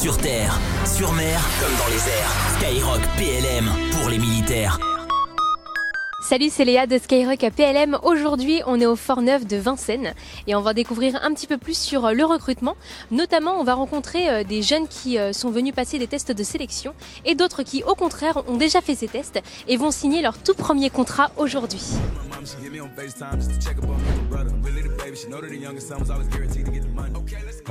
Sur 0.00 0.18
terre, 0.18 0.60
sur 0.84 1.10
mer, 1.12 1.40
comme 1.58 1.74
dans 1.78 1.88
les 1.88 1.96
airs. 1.96 2.34
Skyrock 2.58 3.00
PLM 3.16 3.70
pour 3.92 4.10
les 4.10 4.18
militaires. 4.18 4.78
Salut, 6.28 6.48
c'est 6.50 6.64
Léa 6.64 6.86
de 6.86 6.98
Skyrock 6.98 7.44
à 7.44 7.50
PLM. 7.50 7.96
Aujourd'hui, 8.02 8.60
on 8.66 8.80
est 8.80 8.86
au 8.86 8.96
Fort 8.96 9.22
Neuf 9.22 9.46
de 9.46 9.56
Vincennes 9.56 10.12
et 10.48 10.56
on 10.56 10.60
va 10.60 10.74
découvrir 10.74 11.18
un 11.22 11.32
petit 11.32 11.46
peu 11.46 11.56
plus 11.56 11.78
sur 11.78 12.04
euh, 12.04 12.12
le 12.12 12.24
recrutement. 12.24 12.76
Notamment, 13.12 13.60
on 13.60 13.64
va 13.64 13.74
rencontrer 13.74 14.28
euh, 14.28 14.42
des 14.42 14.60
jeunes 14.60 14.88
qui 14.88 15.18
euh, 15.18 15.32
sont 15.32 15.50
venus 15.50 15.72
passer 15.72 16.00
des 16.00 16.08
tests 16.08 16.32
de 16.32 16.42
sélection 16.42 16.94
et 17.24 17.36
d'autres 17.36 17.62
qui, 17.62 17.84
au 17.84 17.94
contraire, 17.94 18.42
ont 18.48 18.56
déjà 18.56 18.80
fait 18.80 18.96
ces 18.96 19.06
tests 19.06 19.40
et 19.68 19.76
vont 19.76 19.92
signer 19.92 20.20
leur 20.20 20.36
tout 20.36 20.54
premier 20.54 20.90
contrat 20.90 21.30
aujourd'hui. 21.36 21.84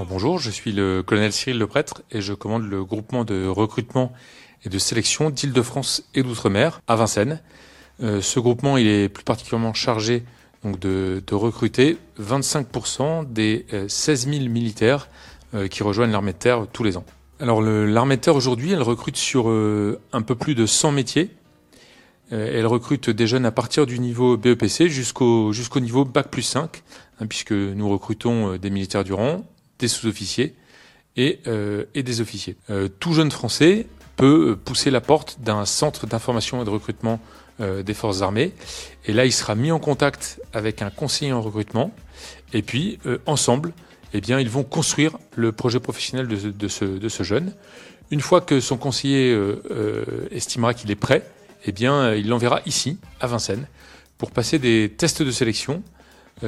Bonjour, 0.04 0.40
je 0.40 0.50
suis 0.50 0.74
le 0.74 1.04
colonel 1.04 1.32
Cyril 1.32 1.58
Leprêtre 1.58 2.02
et 2.12 2.20
je 2.20 2.34
commande 2.34 2.68
le 2.70 2.84
groupement 2.84 3.24
de 3.24 3.48
recrutement 3.48 4.12
et 4.66 4.70
de 4.70 4.78
sélection 4.78 5.30
d'Île-de-France 5.30 6.04
et 6.16 6.24
d'Outre-mer 6.24 6.82
à 6.88 6.96
Vincennes. 6.96 7.40
Euh, 8.04 8.22
ce 8.22 8.40
groupement, 8.42 8.78
est 8.78 9.08
plus 9.08 9.24
particulièrement 9.24 9.74
chargé 9.74 10.24
de, 10.66 11.22
recruter 11.32 11.98
25% 12.20 13.32
des 13.32 13.66
16 13.88 14.28
euh, 14.28 14.32
000 14.32 14.50
militaires 14.50 15.08
euh, 15.54 15.68
qui 15.68 15.84
rejoignent 15.84 16.12
l'armée 16.12 16.34
de 16.34 16.38
terre 16.38 16.66
tous 16.74 16.84
les 16.84 16.98
ans. 16.98 17.06
Alors 17.40 17.62
l'armée 17.62 18.18
de 18.18 18.22
terre 18.22 18.36
aujourd'hui, 18.36 18.72
elle 18.74 18.82
recrute 18.82 19.18
sur 19.18 19.48
un 19.48 20.22
peu 20.22 20.36
plus 20.36 20.56
de 20.56 20.66
100 20.66 20.94
métiers. 20.94 21.30
elle 22.32 22.66
recrute 22.66 23.10
des 23.10 23.28
jeunes 23.28 23.46
à 23.46 23.52
partir 23.52 23.86
du 23.86 24.00
niveau 24.00 24.38
BEPC 24.38 24.88
jusqu'au 24.88 25.52
jusqu'au 25.52 25.82
niveau 25.82 26.06
Bac 26.06 26.30
plus 26.30 26.44
5, 26.44 26.82
hein, 27.20 27.28
puisque 27.28 27.52
nous 27.52 27.90
recrutons 27.90 28.56
des 28.56 28.70
militaires 28.70 29.04
du 29.04 29.12
rang, 29.12 29.44
des 29.80 29.88
sous-officiers 29.88 30.56
et, 31.18 31.40
et 31.94 32.04
des 32.04 32.22
officiers. 32.22 32.56
tout 33.00 33.14
jeune 33.14 33.32
français 33.32 33.88
peut 34.16 34.58
pousser 34.64 34.92
la 34.92 35.02
porte 35.02 35.38
d'un 35.42 35.66
centre 35.66 36.08
d'information 36.08 36.62
et 36.62 36.66
de 36.66 36.70
recrutement 36.70 37.20
euh, 37.62 37.84
des 37.84 37.94
forces 37.94 38.22
armées. 38.22 38.52
Et 39.06 39.14
là, 39.14 39.26
il 39.26 39.32
sera 39.32 39.56
mis 39.56 39.72
en 39.72 39.80
contact 39.80 40.42
avec 40.54 40.82
un 40.82 40.90
conseiller 40.90 41.32
en 41.32 41.42
recrutement. 41.42 41.92
Et 42.54 42.62
puis, 42.62 43.00
euh, 43.06 43.20
ensemble, 43.26 43.74
eh 44.14 44.22
bien, 44.22 44.40
ils 44.40 44.50
vont 44.50 44.64
construire 44.64 45.18
le 45.36 45.52
projet 45.52 45.80
professionnel 45.80 46.28
de, 46.28 46.52
de, 46.52 46.68
ce, 46.68 46.86
de 46.86 47.10
ce, 47.10 47.24
jeune. 47.24 47.54
Une 48.12 48.22
fois 48.22 48.42
que 48.42 48.60
son 48.60 48.78
conseiller 48.78 49.34
euh, 49.34 50.28
estimera 50.32 50.74
qu'il 50.74 50.92
est 50.92 50.96
prêt, 50.96 51.24
eh 51.66 51.72
bien, 51.72 52.14
il 52.14 52.28
l'enverra 52.28 52.62
ici, 52.66 52.98
à 53.20 53.28
Vincennes, 53.28 53.68
pour 54.18 54.32
passer 54.32 54.60
des 54.60 54.94
tests 54.96 55.24
de 55.24 55.32
sélection 55.32 55.82
euh, 55.82 55.95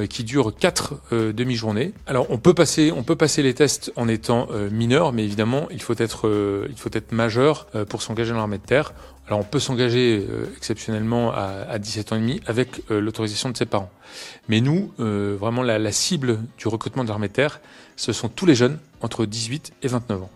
qui 0.06 0.24
dure 0.24 0.54
quatre 0.54 0.94
euh, 1.12 1.32
demi-journées. 1.32 1.92
Alors 2.06 2.26
on 2.30 2.38
peut 2.38 2.54
passer, 2.54 2.92
on 2.94 3.02
peut 3.02 3.16
passer 3.16 3.42
les 3.42 3.54
tests 3.54 3.92
en 3.96 4.08
étant 4.08 4.48
euh, 4.50 4.68
mineur, 4.70 5.12
mais 5.12 5.24
évidemment 5.24 5.68
il 5.70 5.80
faut 5.80 5.94
être, 5.96 6.30
il 6.68 6.76
faut 6.76 6.90
être 6.92 7.12
majeur 7.12 7.66
pour 7.88 8.02
s'engager 8.02 8.32
dans 8.32 8.38
l'armée 8.38 8.58
de 8.58 8.62
terre. 8.62 8.92
Alors 9.26 9.40
on 9.40 9.44
peut 9.44 9.60
s'engager 9.60 10.26
exceptionnellement 10.56 11.32
à, 11.32 11.66
à, 11.68 11.78
17 11.78 12.12
ans 12.12 12.16
et 12.16 12.20
demi 12.20 12.40
avec 12.46 12.82
l'autorisation 12.88 13.50
de 13.50 13.56
ses 13.56 13.66
parents. 13.66 13.90
Mais 14.48 14.62
nous, 14.62 14.92
vraiment 14.98 15.62
la, 15.62 15.78
la 15.78 15.92
cible 15.92 16.38
du 16.56 16.66
recrutement 16.68 17.04
de 17.04 17.08
l'armée 17.08 17.28
de 17.28 17.34
terre, 17.34 17.60
ce 17.96 18.12
sont 18.14 18.28
tous 18.28 18.46
les 18.46 18.54
jeunes 18.54 18.78
entre 19.02 19.26
18 19.26 19.72
et 19.82 19.88
29 19.88 20.22
ans. 20.22 20.30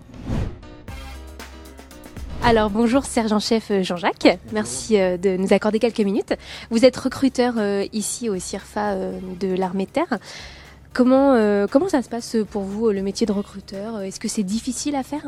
Alors 2.45 2.71
bonjour 2.71 3.05
sergent-chef 3.05 3.71
euh, 3.71 3.83
Jean-Jacques, 3.85 4.37
merci 4.53 4.99
euh, 4.99 5.17
de 5.17 5.37
nous 5.37 5.53
accorder 5.53 5.79
quelques 5.79 6.01
minutes. 6.01 6.35
Vous 6.71 6.85
êtes 6.85 6.97
recruteur 6.97 7.55
euh, 7.57 7.85
ici 7.93 8.29
au 8.29 8.37
CIRFA 8.37 8.97
de 9.39 9.55
l'armée 9.55 9.87
terre. 9.87 10.19
Comment, 10.93 11.67
comment 11.69 11.89
ça 11.89 12.03
se 12.03 12.09
passe 12.11 12.37
pour 12.51 12.63
vous 12.63 12.91
le 12.91 13.01
métier 13.01 13.27
de 13.27 13.33
recruteur? 13.33 14.03
Est-ce 14.03 14.21
que 14.21 14.29
c'est 14.29 14.43
difficile 14.43 14.95
à 14.95 15.03
faire? 15.03 15.23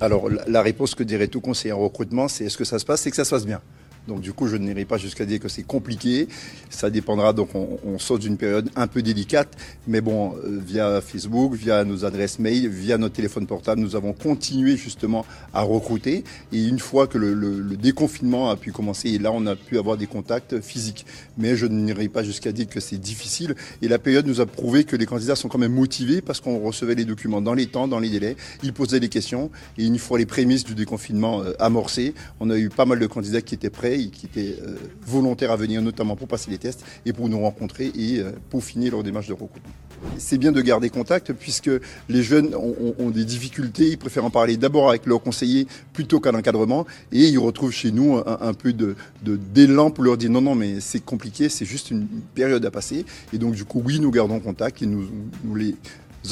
Alors 0.00 0.30
la 0.46 0.62
réponse 0.62 0.94
que 0.94 1.02
dirait 1.02 1.26
tout 1.26 1.42
conseiller 1.42 1.72
en 1.72 1.80
recrutement, 1.80 2.28
c'est 2.28 2.46
est-ce 2.46 2.56
que 2.56 2.64
ça 2.64 2.78
se 2.78 2.86
passe? 2.86 3.02
C'est 3.02 3.10
que 3.10 3.16
ça 3.16 3.24
se 3.24 3.30
passe 3.30 3.44
bien. 3.44 3.60
Donc 4.08 4.20
du 4.20 4.32
coup, 4.32 4.48
je 4.48 4.56
n'irai 4.56 4.84
pas 4.84 4.98
jusqu'à 4.98 5.24
dire 5.24 5.40
que 5.40 5.48
c'est 5.48 5.62
compliqué. 5.62 6.28
Ça 6.68 6.90
dépendra, 6.90 7.32
donc 7.32 7.54
on, 7.54 7.78
on 7.84 7.98
saute 7.98 8.22
d'une 8.22 8.36
période 8.36 8.70
un 8.76 8.86
peu 8.86 9.02
délicate. 9.02 9.56
Mais 9.86 10.00
bon, 10.00 10.34
euh, 10.44 10.60
via 10.64 11.00
Facebook, 11.00 11.54
via 11.54 11.84
nos 11.84 12.04
adresses 12.04 12.38
mail, 12.38 12.68
via 12.68 12.98
notre 12.98 13.14
téléphone 13.14 13.46
portable, 13.46 13.80
nous 13.80 13.96
avons 13.96 14.12
continué 14.12 14.76
justement 14.76 15.24
à 15.52 15.62
recruter. 15.62 16.24
Et 16.52 16.64
une 16.64 16.78
fois 16.78 17.06
que 17.06 17.18
le, 17.18 17.34
le, 17.34 17.76
déconfinement 17.76 18.50
a 18.50 18.56
pu 18.56 18.72
commencer, 18.72 19.10
et 19.10 19.18
là 19.18 19.30
on 19.32 19.46
a 19.46 19.56
pu 19.56 19.78
avoir 19.78 19.96
des 19.96 20.06
contacts 20.06 20.60
physiques. 20.60 21.06
Mais 21.38 21.56
je 21.56 21.66
n'irai 21.66 22.08
pas 22.08 22.22
jusqu'à 22.22 22.52
dire 22.52 22.68
que 22.68 22.80
c'est 22.80 22.98
difficile. 22.98 23.54
Et 23.82 23.88
la 23.88 23.98
période 23.98 24.26
nous 24.26 24.40
a 24.40 24.46
prouvé 24.46 24.84
que 24.84 24.96
les 24.96 25.06
candidats 25.06 25.36
sont 25.36 25.48
quand 25.48 25.58
même 25.58 25.72
motivés 25.72 26.20
parce 26.20 26.40
qu'on 26.40 26.58
recevait 26.58 26.94
les 26.94 27.04
documents 27.04 27.40
dans 27.40 27.54
les 27.54 27.66
temps, 27.66 27.88
dans 27.88 27.98
les 27.98 28.10
délais. 28.10 28.36
Ils 28.62 28.72
posaient 28.72 29.00
des 29.00 29.08
questions. 29.08 29.50
Et 29.78 29.84
une 29.84 29.98
fois 29.98 30.18
les 30.18 30.26
prémices 30.26 30.64
du 30.64 30.74
déconfinement 30.74 31.42
euh, 31.42 31.52
amorcées, 31.58 32.14
on 32.40 32.50
a 32.50 32.56
eu 32.56 32.68
pas 32.68 32.86
mal 32.86 32.98
de 32.98 33.06
candidats 33.06 33.40
qui 33.40 33.54
étaient 33.54 33.70
prêts 33.70 33.89
qui 33.98 34.26
étaient 34.26 34.56
euh, 34.62 34.76
volontaires 35.06 35.50
à 35.50 35.56
venir, 35.56 35.82
notamment 35.82 36.16
pour 36.16 36.28
passer 36.28 36.50
les 36.50 36.58
tests 36.58 36.84
et 37.04 37.12
pour 37.12 37.28
nous 37.28 37.40
rencontrer 37.40 37.92
et 37.94 38.18
euh, 38.18 38.32
pour 38.48 38.62
finir 38.64 38.92
leur 38.92 39.02
démarche 39.02 39.28
de 39.28 39.32
recrutement. 39.32 39.72
C'est 40.16 40.38
bien 40.38 40.52
de 40.52 40.60
garder 40.62 40.88
contact 40.88 41.32
puisque 41.34 41.70
les 42.08 42.22
jeunes 42.22 42.54
ont, 42.54 43.10
des 43.10 43.24
difficultés, 43.24 43.88
ils 43.88 43.98
préfèrent 43.98 44.24
en 44.24 44.30
parler 44.30 44.56
d'abord 44.56 44.88
avec 44.88 45.04
leur 45.04 45.20
conseiller 45.20 45.66
plutôt 45.92 46.20
qu'à 46.20 46.32
l'encadrement 46.32 46.86
et 47.12 47.26
ils 47.26 47.38
retrouvent 47.38 47.72
chez 47.72 47.90
nous 47.90 48.18
un, 48.26 48.54
peu 48.54 48.72
de, 48.72 48.96
d'élan 49.22 49.90
pour 49.90 50.04
leur 50.04 50.16
dire 50.16 50.30
non, 50.30 50.40
non, 50.40 50.54
mais 50.54 50.80
c'est 50.80 51.04
compliqué, 51.04 51.50
c'est 51.50 51.66
juste 51.66 51.90
une 51.90 52.06
période 52.34 52.64
à 52.64 52.70
passer. 52.70 53.04
Et 53.34 53.38
donc 53.38 53.54
du 53.54 53.66
coup, 53.66 53.82
oui, 53.84 54.00
nous 54.00 54.10
gardons 54.10 54.40
contact 54.40 54.80
et 54.80 54.86
nous 54.86 55.06
les 55.54 55.74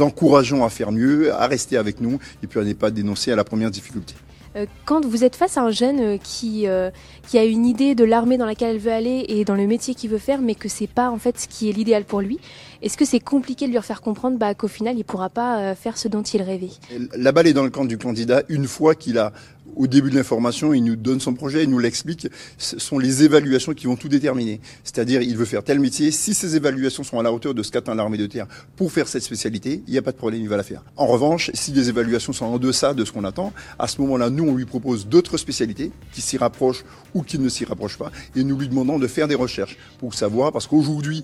encourageons 0.01 0.65
à 0.65 0.71
faire 0.71 0.93
mieux, 0.93 1.35
à 1.35 1.47
rester 1.47 1.77
avec 1.77 2.01
nous 2.01 2.19
et 2.43 2.47
puis 2.47 2.61
à 2.61 2.65
ne 2.65 2.73
pas 2.73 2.91
dénoncer 2.91 3.33
à 3.33 3.37
la 3.37 3.45
première 3.45 3.71
difficulté. 3.71 4.15
Euh, 4.57 4.67
quand 4.85 5.05
vous 5.05 5.25
êtes 5.25 5.37
face 5.37 5.57
à 5.57 5.63
un 5.63 5.71
jeune 5.71 6.01
euh, 6.01 6.19
qui, 6.23 6.67
euh, 6.67 6.91
qui 7.27 7.39
a 7.39 7.45
une 7.45 7.67
idée 7.67 7.95
de 7.95 8.05
l'armée 8.05 8.39
dans 8.39 8.47
laquelle 8.47 8.77
elle 8.77 8.81
veut 8.81 8.93
aller 8.93 9.25
et 9.29 9.45
dans 9.45 9.55
le 9.55 9.67
métier 9.67 9.95
qu'il 9.95 10.11
veut 10.11 10.19
faire, 10.19 10.41
mais 10.41 10.55
que 10.55 10.69
c'est 10.69 10.87
pas 10.87 11.11
en 11.11 11.19
fait 11.19 11.39
ce 11.39 11.49
qui 11.49 11.69
est 11.69 11.73
l'idéal 11.73 12.05
pour 12.05 12.21
lui, 12.21 12.39
est-ce 12.83 12.97
que 12.97 13.05
c'est 13.05 13.21
compliqué 13.21 13.67
de 13.67 13.73
lui 13.73 13.83
faire 13.83 14.01
comprendre 14.01 14.39
bah, 14.39 14.55
qu'au 14.55 14.69
final 14.69 14.97
il 14.97 15.05
pourra 15.05 15.29
pas 15.29 15.75
faire 15.75 15.99
ce 15.99 16.09
dont 16.09 16.23
il 16.23 16.43
rêvait? 16.43 16.71
La 17.17 17.33
balle 17.33 17.47
est 17.47 17.53
dans 17.53 17.65
le 17.65 17.71
camp 17.71 17.85
du 17.85 17.99
candidat 17.99 18.43
une 18.49 18.67
fois 18.67 18.95
qu'il 18.95 19.19
a 19.19 19.33
au 19.79 19.87
début 19.87 20.11
de 20.11 20.17
l'information, 20.17 20.75
il 20.75 20.83
nous 20.83 20.97
donne 20.97 21.21
son 21.21 21.35
projet, 21.35 21.63
il 21.63 21.71
nous 21.71 21.79
l'explique. 21.79 22.29
Ce 22.59 22.79
sont 22.79 22.99
les 22.99 23.23
évaluations 23.23 23.73
qui 23.73 23.87
vont 23.87 23.97
tout 23.97 24.09
déterminer. 24.09 24.61
C'est-à-dire, 24.83 25.23
il 25.23 25.37
veut 25.37 25.45
faire 25.45 25.63
tel 25.63 25.79
métier. 25.79 26.11
Si 26.11 26.35
ces 26.35 26.57
évaluations 26.57 27.05
sont 27.05 27.19
à 27.19 27.23
la 27.23 27.33
hauteur 27.33 27.55
de 27.55 27.63
ce 27.63 27.71
qu'atteint 27.71 27.95
l'armée 27.95 28.19
de 28.19 28.27
terre 28.27 28.47
pour 28.77 28.91
faire 28.91 29.07
cette 29.09 29.23
spécialité, 29.23 29.83
il 29.87 29.93
n'y 29.93 29.99
a 29.99 30.03
pas 30.03 30.13
de 30.13 30.17
problème, 30.17 30.43
il 30.43 30.49
va 30.49 30.57
la 30.57 30.65
faire. 30.65 30.83
En 30.97 31.07
revanche, 31.07 31.51
si 31.55 31.71
les 31.73 31.89
évaluations 31.89 32.33
sont 32.33 32.47
en 32.47 32.59
deçà 32.59 32.93
de 32.93 33.05
ce 33.05 33.13
qu'on 33.13 33.25
attend, 33.25 33.53
à 33.79 33.87
ce 33.87 34.01
moment-là, 34.01 34.31
nous, 34.31 34.45
on 34.45 34.55
lui 34.55 34.65
propose 34.65 35.07
d'autres 35.07 35.39
spécialités 35.39 35.93
qui 36.13 36.21
s'y 36.21 36.37
rapprochent 36.37 36.85
ou 37.15 37.23
qui 37.23 37.39
ne 37.39 37.49
s'y 37.49 37.65
rapprochent 37.65 37.99
pas, 37.99 38.11
et 38.35 38.43
nous 38.43 38.59
lui 38.59 38.69
demandons 38.69 38.99
de 38.99 39.07
faire 39.07 39.29
des 39.29 39.37
recherches 39.37 39.79
pour 39.99 40.15
savoir, 40.15 40.53
parce 40.53 40.67
qu'aujourd'hui, 40.67 41.23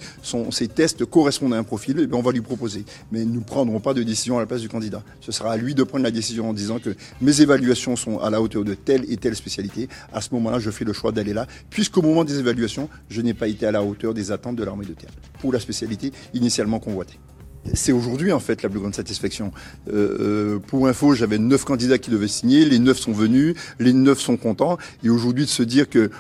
ces 0.50 0.68
tests 0.68 1.04
correspondent 1.04 1.54
à 1.54 1.58
un 1.58 1.64
profil, 1.64 1.98
et 1.98 2.06
bien 2.06 2.18
on 2.18 2.22
va 2.22 2.32
lui 2.32 2.40
proposer. 2.40 2.84
Mais 3.10 3.24
nous 3.24 3.40
ne 3.40 3.44
prendrons 3.44 3.80
pas 3.80 3.94
de 3.94 4.02
décision 4.02 4.36
à 4.38 4.40
la 4.40 4.46
place 4.46 4.60
du 4.60 4.68
candidat. 4.68 5.02
Ce 5.20 5.32
sera 5.32 5.52
à 5.52 5.56
lui 5.56 5.74
de 5.74 5.82
prendre 5.82 6.04
la 6.04 6.10
décision 6.10 6.50
en 6.50 6.52
disant 6.52 6.78
que 6.78 6.94
mes 7.20 7.40
évaluations 7.40 7.96
sont 7.96 8.18
à 8.20 8.30
la 8.30 8.40
hauteur 8.40 8.43
de 8.48 8.74
telle 8.74 9.04
et 9.10 9.16
telle 9.16 9.36
spécialité, 9.36 9.88
à 10.12 10.20
ce 10.20 10.28
moment-là, 10.34 10.58
je 10.58 10.70
fais 10.70 10.84
le 10.84 10.92
choix 10.92 11.12
d'aller 11.12 11.32
là, 11.32 11.46
puisqu'au 11.70 12.02
moment 12.02 12.24
des 12.24 12.38
évaluations, 12.38 12.88
je 13.08 13.20
n'ai 13.20 13.34
pas 13.34 13.48
été 13.48 13.66
à 13.66 13.72
la 13.72 13.82
hauteur 13.82 14.14
des 14.14 14.30
attentes 14.32 14.56
de 14.56 14.64
l'armée 14.64 14.86
de 14.86 14.92
terre 14.92 15.10
pour 15.40 15.52
la 15.52 15.60
spécialité 15.60 16.12
initialement 16.32 16.78
convoitée. 16.78 17.18
C'est 17.72 17.92
aujourd'hui 17.92 18.30
en 18.30 18.40
fait 18.40 18.62
la 18.62 18.68
plus 18.68 18.78
grande 18.78 18.94
satisfaction. 18.94 19.50
Euh, 19.88 20.18
euh, 20.20 20.58
pour 20.58 20.86
info, 20.86 21.14
j'avais 21.14 21.38
neuf 21.38 21.64
candidats 21.64 21.96
qui 21.96 22.10
devaient 22.10 22.28
signer, 22.28 22.66
les 22.66 22.78
neuf 22.78 22.98
sont 22.98 23.12
venus, 23.12 23.54
les 23.78 23.94
neuf 23.94 24.20
sont 24.20 24.36
contents, 24.36 24.76
et 25.02 25.08
aujourd'hui 25.08 25.44
de 25.44 25.50
se 25.50 25.62
dire 25.62 25.88
que 25.88 26.10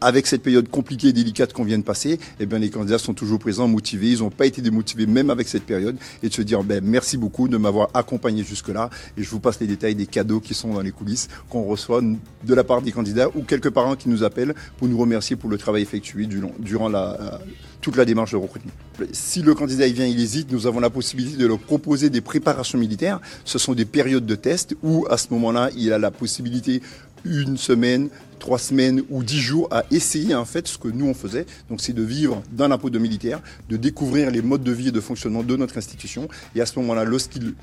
avec 0.00 0.26
cette 0.26 0.42
période 0.42 0.68
compliquée 0.68 1.08
et 1.08 1.12
délicate 1.12 1.52
qu'on 1.52 1.64
vient 1.64 1.78
de 1.78 1.84
passer, 1.84 2.18
eh 2.38 2.46
bien, 2.46 2.58
les 2.58 2.70
candidats 2.70 2.98
sont 2.98 3.14
toujours 3.14 3.38
présents, 3.38 3.68
motivés. 3.68 4.12
Ils 4.12 4.18
n'ont 4.20 4.30
pas 4.30 4.46
été 4.46 4.62
démotivés 4.62 5.06
même 5.06 5.30
avec 5.30 5.48
cette 5.48 5.64
période. 5.64 5.96
Et 6.22 6.28
de 6.28 6.34
se 6.34 6.42
dire, 6.42 6.62
ben, 6.62 6.82
merci 6.84 7.16
beaucoup 7.16 7.48
de 7.48 7.56
m'avoir 7.56 7.88
accompagné 7.94 8.44
jusque-là. 8.44 8.90
Et 9.16 9.22
je 9.22 9.30
vous 9.30 9.40
passe 9.40 9.60
les 9.60 9.66
détails 9.66 9.94
des 9.94 10.06
cadeaux 10.06 10.40
qui 10.40 10.54
sont 10.54 10.74
dans 10.74 10.82
les 10.82 10.92
coulisses 10.92 11.28
qu'on 11.48 11.64
reçoit 11.64 12.00
de 12.02 12.54
la 12.54 12.64
part 12.64 12.82
des 12.82 12.92
candidats 12.92 13.28
ou 13.34 13.42
quelques 13.42 13.70
parents 13.70 13.96
qui 13.96 14.08
nous 14.08 14.24
appellent 14.24 14.54
pour 14.78 14.88
nous 14.88 14.98
remercier 14.98 15.36
pour 15.36 15.50
le 15.50 15.58
travail 15.58 15.82
effectué 15.82 16.26
durant 16.26 16.88
la, 16.88 17.40
toute 17.80 17.96
la 17.96 18.04
démarche 18.04 18.32
de 18.32 18.36
recrutement. 18.36 18.72
Si 19.12 19.42
le 19.42 19.54
candidat 19.54 19.88
vient, 19.88 20.06
il 20.06 20.20
hésite, 20.20 20.52
nous 20.52 20.66
avons 20.66 20.80
la 20.80 20.90
possibilité 20.90 21.36
de 21.36 21.46
leur 21.46 21.58
proposer 21.58 22.10
des 22.10 22.20
préparations 22.20 22.78
militaires. 22.78 23.20
Ce 23.44 23.58
sont 23.58 23.74
des 23.74 23.84
périodes 23.84 24.26
de 24.26 24.34
test 24.34 24.76
où, 24.82 25.06
à 25.10 25.16
ce 25.16 25.28
moment-là, 25.30 25.70
il 25.76 25.92
a 25.92 25.98
la 25.98 26.10
possibilité 26.10 26.82
une 27.24 27.56
semaine, 27.56 28.08
trois 28.38 28.58
semaines 28.58 29.02
ou 29.10 29.22
dix 29.22 29.40
jours 29.40 29.68
à 29.70 29.84
essayer 29.90 30.34
en 30.34 30.44
fait 30.44 30.66
ce 30.66 30.78
que 30.78 30.88
nous 30.88 31.06
on 31.06 31.14
faisait. 31.14 31.46
Donc 31.68 31.80
c'est 31.80 31.92
de 31.92 32.02
vivre 32.02 32.42
dans 32.52 32.68
la 32.68 32.78
peau 32.78 32.90
de 32.90 32.98
militaire, 32.98 33.40
de 33.68 33.76
découvrir 33.76 34.30
les 34.30 34.42
modes 34.42 34.64
de 34.64 34.72
vie 34.72 34.88
et 34.88 34.92
de 34.92 35.00
fonctionnement 35.00 35.42
de 35.42 35.56
notre 35.56 35.78
institution. 35.78 36.28
Et 36.54 36.60
à 36.60 36.66
ce 36.66 36.78
moment-là, 36.80 37.04
lorsqu'il 37.04 37.54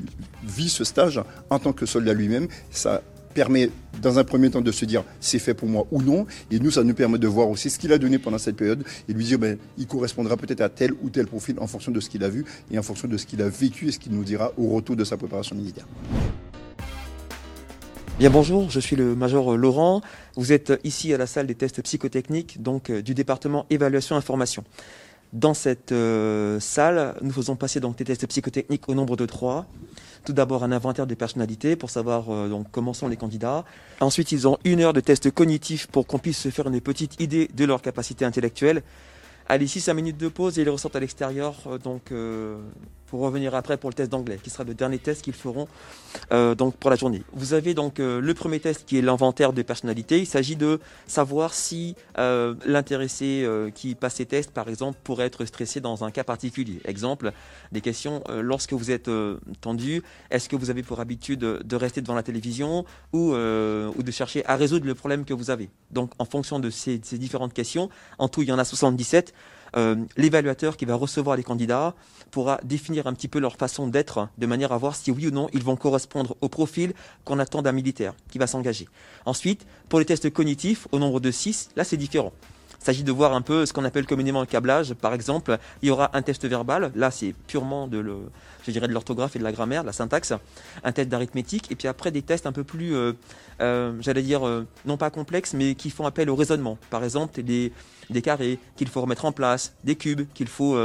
vit 0.43 0.69
ce 0.69 0.83
stage 0.83 1.21
en 1.49 1.59
tant 1.59 1.73
que 1.73 1.85
soldat 1.85 2.13
lui-même, 2.13 2.47
ça 2.71 3.01
permet 3.33 3.69
dans 4.01 4.17
un 4.17 4.23
premier 4.23 4.49
temps 4.49 4.61
de 4.61 4.71
se 4.71 4.83
dire 4.85 5.03
c'est 5.19 5.37
fait 5.37 5.53
pour 5.53 5.67
moi 5.67 5.85
ou 5.91 6.01
non. 6.01 6.25
Et 6.49 6.59
nous, 6.59 6.71
ça 6.71 6.83
nous 6.83 6.95
permet 6.95 7.19
de 7.19 7.27
voir 7.27 7.49
aussi 7.49 7.69
ce 7.69 7.77
qu'il 7.77 7.93
a 7.93 7.99
donné 7.99 8.17
pendant 8.17 8.39
cette 8.39 8.55
période 8.55 8.83
et 9.07 9.13
lui 9.13 9.23
dire 9.23 9.37
ben, 9.37 9.57
il 9.77 9.85
correspondra 9.85 10.37
peut-être 10.37 10.61
à 10.61 10.69
tel 10.69 10.91
ou 11.03 11.09
tel 11.11 11.27
profil 11.27 11.55
en 11.59 11.67
fonction 11.67 11.91
de 11.91 11.99
ce 11.99 12.09
qu'il 12.09 12.23
a 12.23 12.29
vu 12.29 12.45
et 12.71 12.79
en 12.79 12.83
fonction 12.83 13.07
de 13.07 13.15
ce 13.15 13.27
qu'il 13.27 13.41
a 13.43 13.49
vécu 13.49 13.89
et 13.89 13.91
ce 13.91 13.99
qu'il 13.99 14.13
nous 14.13 14.23
dira 14.23 14.53
au 14.57 14.69
retour 14.69 14.95
de 14.95 15.03
sa 15.03 15.17
préparation 15.17 15.55
militaire. 15.55 15.85
Bien 18.19 18.31
bonjour, 18.31 18.71
je 18.71 18.79
suis 18.79 18.95
le 18.95 19.15
major 19.15 19.55
Laurent. 19.55 20.01
Vous 20.35 20.51
êtes 20.51 20.73
ici 20.83 21.13
à 21.13 21.19
la 21.19 21.27
salle 21.27 21.45
des 21.45 21.53
tests 21.53 21.83
psychotechniques 21.83 22.63
donc 22.63 22.91
du 22.91 23.13
département 23.13 23.67
évaluation 23.69 24.15
information. 24.15 24.63
Dans 25.33 25.53
cette 25.53 25.93
salle, 26.59 27.15
nous 27.21 27.31
faisons 27.31 27.55
passer 27.55 27.79
donc 27.79 27.95
des 27.95 28.05
tests 28.05 28.25
psychotechniques 28.25 28.89
au 28.89 28.95
nombre 28.95 29.17
de 29.17 29.27
trois. 29.27 29.67
Tout 30.25 30.33
d'abord 30.33 30.63
un 30.63 30.71
inventaire 30.71 31.05
des 31.05 31.15
personnalités 31.15 31.75
pour 31.75 31.91
savoir 31.91 32.49
donc 32.49 32.65
comment 32.71 32.95
sont 32.95 33.07
les 33.07 33.17
candidats. 33.17 33.65
Ensuite, 33.99 34.31
ils 34.31 34.47
ont 34.47 34.57
une 34.63 34.81
heure 34.81 34.93
de 34.93 34.99
test 34.99 35.29
cognitif 35.29 35.85
pour 35.85 36.07
qu'on 36.07 36.17
puisse 36.17 36.39
se 36.39 36.49
faire 36.49 36.67
une 36.67 36.81
petite 36.81 37.21
idée 37.21 37.51
de 37.53 37.65
leur 37.65 37.83
capacité 37.83 38.25
intellectuelle. 38.25 38.81
Allez, 39.47 39.65
ici 39.65 39.79
5 39.79 39.93
minutes 39.93 40.17
de 40.17 40.27
pause 40.27 40.57
et 40.57 40.63
ils 40.63 40.69
ressortent 40.71 40.95
à 40.95 40.99
l'extérieur 40.99 41.55
pour 43.07 43.21
revenir 43.21 43.55
après 43.55 43.77
pour 43.77 43.89
le 43.89 43.95
test 43.95 44.11
d'anglais, 44.11 44.39
qui 44.41 44.49
sera 44.49 44.63
le 44.63 44.73
dernier 44.73 44.99
test 44.99 45.21
qu'ils 45.21 45.33
feront 45.33 45.67
euh, 46.31 46.55
donc 46.55 46.75
pour 46.75 46.89
la 46.89 46.95
journée. 46.95 47.23
Vous 47.33 47.53
avez 47.53 47.73
donc 47.73 47.99
euh, 47.99 48.19
le 48.19 48.33
premier 48.33 48.59
test 48.59 48.85
qui 48.85 48.97
est 48.97 49.01
l'inventaire 49.01 49.53
de 49.53 49.61
personnalité. 49.61 50.19
Il 50.19 50.25
s'agit 50.25 50.55
de 50.55 50.79
savoir 51.07 51.53
si 51.53 51.95
euh, 52.17 52.55
l'intéressé 52.65 53.47
qui 53.73 53.95
passe 53.95 54.15
ces 54.15 54.25
tests, 54.25 54.51
par 54.51 54.67
exemple, 54.69 54.97
pourrait 55.03 55.25
être 55.25 55.45
stressé 55.45 55.79
dans 55.79 56.03
un 56.03 56.11
cas 56.11 56.23
particulier. 56.23 56.79
Exemple, 56.85 57.31
des 57.71 57.81
questions 57.81 58.23
lorsque 58.29 58.73
vous 58.73 58.91
êtes 58.91 59.09
tendu, 59.61 60.03
est-ce 60.31 60.49
que 60.49 60.55
vous 60.55 60.69
avez 60.69 60.83
pour 60.83 60.99
habitude 60.99 61.39
de 61.39 61.75
rester 61.75 62.01
devant 62.01 62.15
la 62.15 62.23
télévision 62.23 62.85
ou, 63.13 63.33
de 63.33 64.11
chercher 64.11 64.45
à 64.45 64.55
résoudre 64.55 64.85
le 64.85 64.95
problème 64.95 65.25
que 65.25 65.33
vous 65.33 65.49
avez? 65.49 65.69
Donc, 65.91 66.11
en 66.19 66.25
fonction 66.25 66.59
de 66.59 66.69
ces 66.69 66.97
différentes 66.97 67.53
questions, 67.53 67.89
en 68.17 68.27
tout 68.27 68.41
il 68.41 68.49
y 68.49 68.51
en 68.51 68.59
a 68.59 68.65
77. 68.65 69.33
Euh, 69.75 69.95
l'évaluateur 70.15 70.77
qui 70.77 70.85
va 70.85 70.95
recevoir 70.95 71.35
les 71.35 71.43
candidats 71.43 71.93
pourra 72.31 72.59
définir 72.63 73.07
un 73.07 73.13
petit 73.13 73.27
peu 73.27 73.39
leur 73.39 73.55
façon 73.55 73.87
d'être 73.87 74.29
de 74.37 74.45
manière 74.45 74.71
à 74.71 74.77
voir 74.77 74.95
si 74.95 75.11
oui 75.11 75.27
ou 75.27 75.31
non 75.31 75.47
ils 75.53 75.63
vont 75.63 75.75
correspondre 75.75 76.35
au 76.41 76.49
profil 76.49 76.93
qu'on 77.25 77.39
attend 77.39 77.61
d'un 77.61 77.71
militaire 77.71 78.13
qui 78.29 78.37
va 78.37 78.47
s'engager. 78.47 78.87
Ensuite, 79.25 79.65
pour 79.89 79.99
les 79.99 80.05
tests 80.05 80.31
cognitifs, 80.31 80.87
au 80.91 80.99
nombre 80.99 81.19
de 81.19 81.31
6, 81.31 81.69
là 81.75 81.83
c'est 81.83 81.97
différent. 81.97 82.33
S'agit 82.87 83.03
de 83.03 83.11
voir 83.11 83.33
un 83.33 83.41
peu 83.41 83.65
ce 83.65 83.73
qu'on 83.73 83.83
appelle 83.83 84.05
communément 84.05 84.39
le 84.39 84.45
câblage. 84.45 84.93
Par 84.93 85.13
exemple, 85.13 85.57
il 85.81 85.89
y 85.89 85.91
aura 85.91 86.09
un 86.15 86.21
test 86.21 86.45
verbal. 86.45 86.89
Là, 86.95 87.11
c'est 87.11 87.35
purement 87.45 87.85
de, 87.85 87.97
le, 87.97 88.15
je 88.65 88.71
dirais 88.71 88.87
de 88.87 88.93
l'orthographe 88.93 89.35
et 89.35 89.39
de 89.39 89.43
la 89.43 89.51
grammaire, 89.51 89.81
de 89.81 89.87
la 89.87 89.91
syntaxe. 89.91 90.31
Un 90.85 90.93
test 90.93 91.09
d'arithmétique. 91.09 91.69
Et 91.69 91.75
puis 91.75 91.89
après, 91.89 92.11
des 92.11 92.21
tests 92.21 92.47
un 92.47 92.53
peu 92.53 92.63
plus, 92.63 92.95
euh, 92.95 93.11
euh, 93.59 93.91
j'allais 93.99 94.21
dire, 94.21 94.47
euh, 94.47 94.65
non 94.85 94.95
pas 94.95 95.09
complexes, 95.09 95.53
mais 95.53 95.75
qui 95.75 95.89
font 95.89 96.05
appel 96.05 96.29
au 96.29 96.35
raisonnement. 96.37 96.77
Par 96.89 97.03
exemple, 97.03 97.43
des, 97.43 97.73
des 98.09 98.21
carrés 98.21 98.57
qu'il 98.77 98.87
faut 98.87 99.01
remettre 99.01 99.25
en 99.25 99.33
place, 99.33 99.73
des 99.83 99.97
cubes 99.97 100.25
qu'il 100.33 100.47
faut 100.47 100.79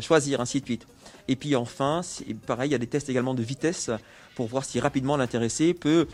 choisir, 0.00 0.40
ainsi 0.40 0.60
de 0.60 0.66
suite. 0.66 0.86
Et 1.26 1.34
puis 1.34 1.56
enfin, 1.56 2.02
pareil, 2.46 2.68
il 2.68 2.72
y 2.74 2.76
a 2.76 2.78
des 2.78 2.86
tests 2.86 3.08
également 3.08 3.34
de 3.34 3.42
vitesse 3.42 3.90
pour 4.36 4.46
voir 4.46 4.64
si 4.64 4.78
rapidement 4.78 5.16
l'intéressé 5.16 5.74
peut 5.74 6.06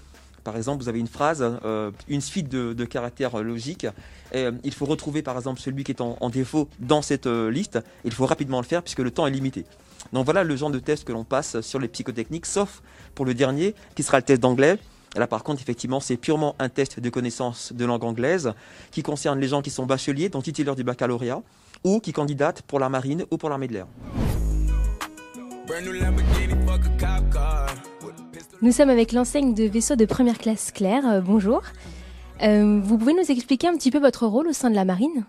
par 0.44 0.56
exemple, 0.56 0.82
vous 0.82 0.88
avez 0.88 0.98
une 0.98 1.08
phrase, 1.08 1.44
euh, 1.64 1.90
une 2.08 2.20
suite 2.20 2.48
de, 2.48 2.84
caractères 2.84 3.42
logiques. 3.42 3.86
Et, 4.32 4.44
euh, 4.44 4.52
il 4.64 4.72
faut 4.72 4.86
retrouver, 4.86 5.22
par 5.22 5.36
exemple, 5.36 5.60
celui 5.60 5.84
qui 5.84 5.92
est 5.92 6.00
en, 6.00 6.30
défaut 6.30 6.68
dans 6.78 7.02
cette 7.02 7.26
euh, 7.26 7.50
liste. 7.50 7.78
Il 8.04 8.12
faut 8.12 8.26
rapidement 8.26 8.60
le 8.60 8.66
faire 8.66 8.82
puisque 8.82 9.00
le 9.00 9.10
temps 9.10 9.26
est 9.26 9.30
limité. 9.30 9.64
Donc 10.12 10.24
voilà 10.24 10.44
le 10.44 10.56
genre 10.56 10.70
de 10.70 10.78
test 10.78 11.04
que 11.04 11.12
l'on 11.12 11.24
passe 11.24 11.60
sur 11.60 11.78
les 11.78 11.88
psychotechniques, 11.88 12.46
sauf 12.46 12.82
pour 13.14 13.24
le 13.26 13.34
dernier, 13.34 13.74
qui 13.94 14.02
sera 14.02 14.18
le 14.18 14.22
test 14.22 14.40
d'anglais. 14.40 14.78
Là, 15.16 15.26
par 15.26 15.42
contre, 15.42 15.60
effectivement, 15.62 16.00
c'est 16.00 16.16
purement 16.16 16.54
un 16.58 16.68
test 16.68 17.00
de 17.00 17.10
connaissance 17.10 17.72
de 17.72 17.84
langue 17.84 18.04
anglaise 18.04 18.52
qui 18.90 19.02
concerne 19.02 19.40
les 19.40 19.48
gens 19.48 19.62
qui 19.62 19.70
sont 19.70 19.86
bacheliers, 19.86 20.28
donc 20.28 20.44
titulaires 20.44 20.76
du 20.76 20.84
baccalauréat, 20.84 21.42
ou 21.84 22.00
qui 22.00 22.12
candidatent 22.12 22.62
pour 22.62 22.78
la 22.78 22.88
marine 22.88 23.24
ou 23.30 23.38
pour 23.38 23.48
l'armée 23.48 23.68
de 23.68 23.72
l'air. 23.72 23.86
Nous 28.60 28.72
sommes 28.72 28.90
avec 28.90 29.12
l'enseigne 29.12 29.54
de 29.54 29.62
vaisseau 29.64 29.94
de 29.94 30.04
première 30.04 30.36
classe 30.36 30.72
Claire. 30.72 31.06
Euh, 31.06 31.20
bonjour. 31.20 31.62
Euh, 32.42 32.80
vous 32.82 32.98
pouvez 32.98 33.14
nous 33.14 33.30
expliquer 33.30 33.68
un 33.68 33.76
petit 33.76 33.92
peu 33.92 34.00
votre 34.00 34.26
rôle 34.26 34.48
au 34.48 34.52
sein 34.52 34.68
de 34.68 34.74
la 34.74 34.84
marine? 34.84 35.24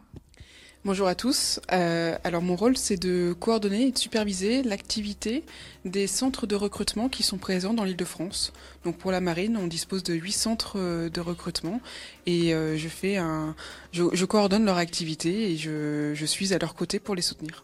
Bonjour 0.84 1.08
à 1.08 1.14
tous. 1.14 1.60
Euh, 1.72 2.18
alors 2.24 2.42
mon 2.42 2.56
rôle 2.56 2.76
c'est 2.76 2.98
de 2.98 3.36
coordonner 3.40 3.88
et 3.88 3.92
de 3.92 3.98
superviser 4.00 4.64
l'activité 4.64 5.44
des 5.86 6.08
centres 6.08 6.48
de 6.48 6.56
recrutement 6.56 7.08
qui 7.08 7.22
sont 7.22 7.38
présents 7.38 7.76
dans 7.76 7.84
l'île 7.84 7.98
de 7.98 8.06
France. 8.06 8.52
Donc 8.84 8.98
pour 8.98 9.12
la 9.12 9.22
marine, 9.22 9.58
on 9.58 9.68
dispose 9.68 10.02
de 10.02 10.16
huit 10.16 10.32
centres 10.32 10.80
de 10.80 11.22
recrutement 11.22 11.82
et 12.26 12.52
je 12.52 12.88
fais 12.88 13.18
un, 13.18 13.56
je, 13.92 14.06
je, 14.12 14.26
coordonne 14.26 14.66
leur 14.66 14.78
activité 14.78 15.52
et 15.52 15.58
je, 15.58 16.14
je 16.16 16.26
suis 16.26 16.52
à 16.56 16.58
leur 16.58 16.74
côté 16.74 16.98
pour 16.98 17.14
les 17.14 17.22
soutenir. 17.22 17.64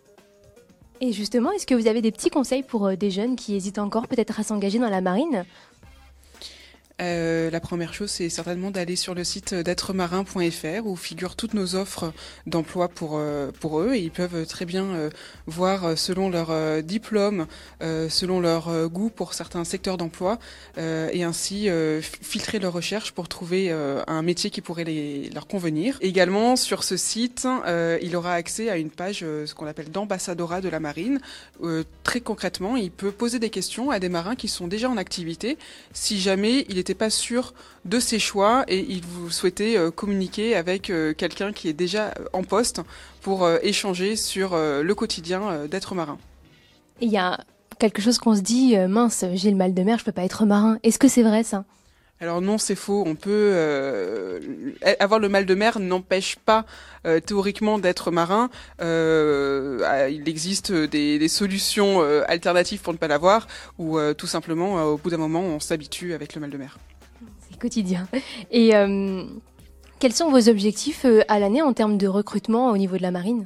Et 1.06 1.14
justement, 1.14 1.52
est-ce 1.52 1.68
que 1.68 1.76
vous 1.76 1.86
avez 1.86 2.02
des 2.02 2.12
petits 2.12 2.32
conseils 2.32 2.64
pour 2.64 2.88
euh, 2.88 2.96
des 2.96 3.12
jeunes 3.12 3.36
qui 3.36 3.56
hésitent 3.56 3.78
encore 3.78 4.08
peut-être 4.08 4.40
à 4.40 4.44
s'engager 4.44 4.80
dans 4.80 4.90
la 4.90 5.02
marine? 5.02 5.46
Euh, 7.02 7.52
la 7.52 7.60
première 7.60 7.94
chose, 7.94 8.10
c'est 8.10 8.30
certainement 8.30 8.72
d'aller 8.72 8.96
sur 8.96 9.16
le 9.16 9.26
site 9.26 9.54
d'êtremarin.fr 9.54 10.86
où 10.86 10.96
figurent 10.96 11.36
toutes 11.36 11.54
nos 11.54 11.76
offres 11.76 12.14
d'emploi 12.48 12.88
pour, 12.88 13.18
euh, 13.18 13.52
pour 13.60 13.82
eux 13.82 13.96
et 13.96 14.00
ils 14.00 14.12
peuvent 14.12 14.46
très 14.46 14.64
bien 14.64 14.86
euh, 14.86 15.10
voir 15.46 15.98
selon 15.98 16.30
leur 16.30 16.54
diplôme, 16.84 17.48
selon 17.82 18.40
leur 18.40 18.90
goût 18.90 19.10
pour 19.10 19.34
certains 19.34 19.64
secteurs 19.64 19.98
d'emploi 19.98 20.40
et 20.78 21.24
ainsi 21.24 21.68
filtrer 22.02 22.60
leurs 22.60 22.74
recherches 22.74 23.12
pour 23.12 23.28
trouver 23.28 23.72
un 23.72 24.22
métier 24.22 24.50
qui 24.50 24.62
pourrait 24.62 24.86
leur 25.34 25.48
convenir. 25.48 25.98
Également, 26.02 26.56
sur 26.56 26.84
ce 26.84 26.98
site, 26.98 27.48
il 28.02 28.16
aura 28.16 28.34
accès 28.34 28.70
à 28.70 28.78
une 28.78 28.90
page, 28.90 29.20
ce 29.20 29.54
qu'on 29.54 29.68
appelle 29.68 29.92
d'ambassadora 29.92 30.62
de 30.62 30.70
la 30.70 30.80
marine. 30.80 31.20
très 32.04 32.22
concrètement, 32.22 32.76
il 32.76 32.92
peut 32.92 33.12
poser 33.12 33.40
des 33.40 33.50
questions 33.50 33.92
à 33.92 34.00
des 34.00 34.10
marins 34.10 34.36
qui 34.36 34.48
sont 34.48 34.68
déjà 34.68 34.90
en 34.90 34.98
activité 34.98 35.58
si 35.94 36.20
jamais 36.20 36.66
il 36.70 36.78
est 36.78 36.85
n'était 36.86 36.94
pas 36.94 37.10
sûr 37.10 37.56
de 37.86 38.00
ses 38.00 38.20
choix 38.20 38.64
et 38.68 38.80
il 38.80 39.02
vous 39.04 39.32
souhaitait 39.32 39.76
euh, 39.76 39.90
communiquer 39.90 40.56
avec 40.56 40.92
euh, 40.92 41.14
quelqu'un 41.16 41.52
qui 41.52 41.68
est 41.68 41.74
déjà 41.74 42.14
en 42.32 42.44
poste 42.44 42.82
pour 43.22 43.44
euh, 43.44 43.58
échanger 43.64 44.16
sur 44.16 44.56
le 44.56 44.94
quotidien 44.94 45.66
d'être 45.66 45.96
marin. 45.96 46.20
Il 47.02 47.10
y 47.10 47.18
a 47.18 47.40
quelque 47.80 48.02
chose 48.02 48.20
qu'on 48.20 48.36
se 48.36 48.42
dit, 48.42 48.78
mince, 48.88 49.26
j'ai 49.34 49.50
le 49.50 49.58
mal 49.58 49.74
de 49.74 49.82
mer, 49.82 49.98
je 49.98 50.06
peux 50.06 50.12
pas 50.12 50.24
être 50.24 50.46
marin. 50.46 50.78
Est-ce 50.84 51.00
que 51.00 51.08
c'est 51.08 51.24
vrai 51.24 51.44
ça? 51.44 51.66
Alors 52.22 52.42
non, 52.42 52.58
c'est 52.58 52.76
faux. 52.76 53.04
On 53.06 53.16
peut 53.16 53.52
euh, 53.54 54.40
avoir 55.00 55.20
le 55.20 55.28
mal 55.28 55.46
de 55.46 55.54
mer 55.54 55.80
n'empêche 55.80 56.38
pas 56.38 56.66
euh, 57.06 57.20
théoriquement 57.20 57.78
d'être 57.78 58.10
marin. 58.10 58.50
Euh, 58.82 60.10
il 60.10 60.28
existe 60.30 60.72
des, 60.72 61.20
des 61.20 61.28
solutions 61.28 62.02
alternatives 62.28 62.82
pour 62.82 62.94
ne 62.94 62.98
pas 62.98 63.08
l'avoir, 63.08 63.48
ou 63.78 64.00
tout 64.18 64.28
simplement, 64.28 64.84
au 64.86 64.98
bout 64.98 65.10
d'un 65.10 65.18
moment, 65.18 65.42
on 65.42 65.60
s'habitue 65.60 66.14
avec 66.14 66.36
le 66.36 66.42
mal 66.42 66.50
de 66.50 66.58
mer. 66.58 66.78
C'est 67.50 67.60
quotidien. 67.60 68.08
Et 68.52 68.72
quels 70.00 70.14
sont 70.14 70.32
vos 70.32 70.50
objectifs 70.50 71.06
à 71.28 71.40
l'année 71.40 71.62
en 71.62 71.74
termes 71.74 71.98
de 71.98 72.08
recrutement 72.08 72.70
au 72.72 72.78
niveau 72.78 72.98
de 72.98 73.02
la 73.02 73.12
marine? 73.12 73.46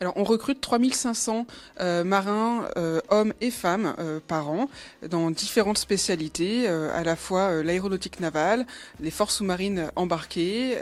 Alors, 0.00 0.12
on 0.16 0.22
recrute 0.22 0.60
3500 0.60 1.46
euh, 1.80 2.04
marins, 2.04 2.68
euh, 2.76 3.00
hommes 3.08 3.32
et 3.40 3.50
femmes, 3.50 3.94
euh, 3.98 4.20
par 4.26 4.48
an, 4.48 4.68
dans 5.08 5.30
différentes 5.30 5.78
spécialités, 5.78 6.68
à 6.68 7.02
la 7.02 7.16
fois 7.16 7.62
l'aéronautique 7.62 8.20
navale, 8.20 8.66
les 9.00 9.10
forces 9.10 9.36
sous-marines 9.36 9.90
embarquées, 9.96 10.76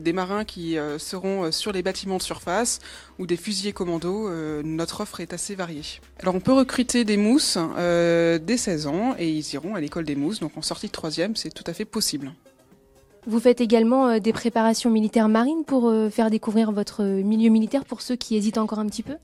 des 0.00 0.12
marins 0.12 0.44
qui 0.44 0.76
seront 0.98 1.50
sur 1.52 1.72
les 1.72 1.82
bâtiments 1.82 2.16
de 2.16 2.22
surface 2.22 2.80
ou 3.18 3.26
des 3.26 3.36
fusiliers 3.36 3.72
commando. 3.72 4.30
notre 4.62 5.02
offre 5.02 5.20
est 5.20 5.32
assez 5.32 5.54
variée. 5.54 5.82
Alors, 6.20 6.34
on 6.34 6.40
peut 6.40 6.52
recruter 6.52 7.04
des 7.04 7.16
mousses 7.16 7.58
dès 7.76 8.56
16 8.56 8.86
ans 8.86 9.14
et 9.18 9.28
ils 9.28 9.54
iront 9.54 9.74
à 9.74 9.80
l'école 9.80 10.04
des 10.04 10.16
mousses, 10.16 10.40
donc 10.40 10.56
en 10.56 10.62
sortie 10.62 10.86
de 10.86 10.92
troisième, 10.92 11.36
c'est 11.36 11.50
tout 11.50 11.64
à 11.66 11.72
fait 11.72 11.84
possible. 11.84 12.32
Vous 13.26 13.40
faites 13.40 13.60
également 13.60 14.08
euh, 14.08 14.18
des 14.18 14.32
préparations 14.32 14.90
militaires 14.90 15.28
marines 15.28 15.64
pour 15.64 15.88
euh, 15.88 16.10
faire 16.10 16.30
découvrir 16.30 16.72
votre 16.72 17.02
milieu 17.04 17.50
militaire 17.50 17.84
pour 17.84 18.00
ceux 18.00 18.16
qui 18.16 18.36
hésitent 18.36 18.58
encore 18.58 18.78
un 18.78 18.86
petit 18.86 19.02
peu? 19.02 19.14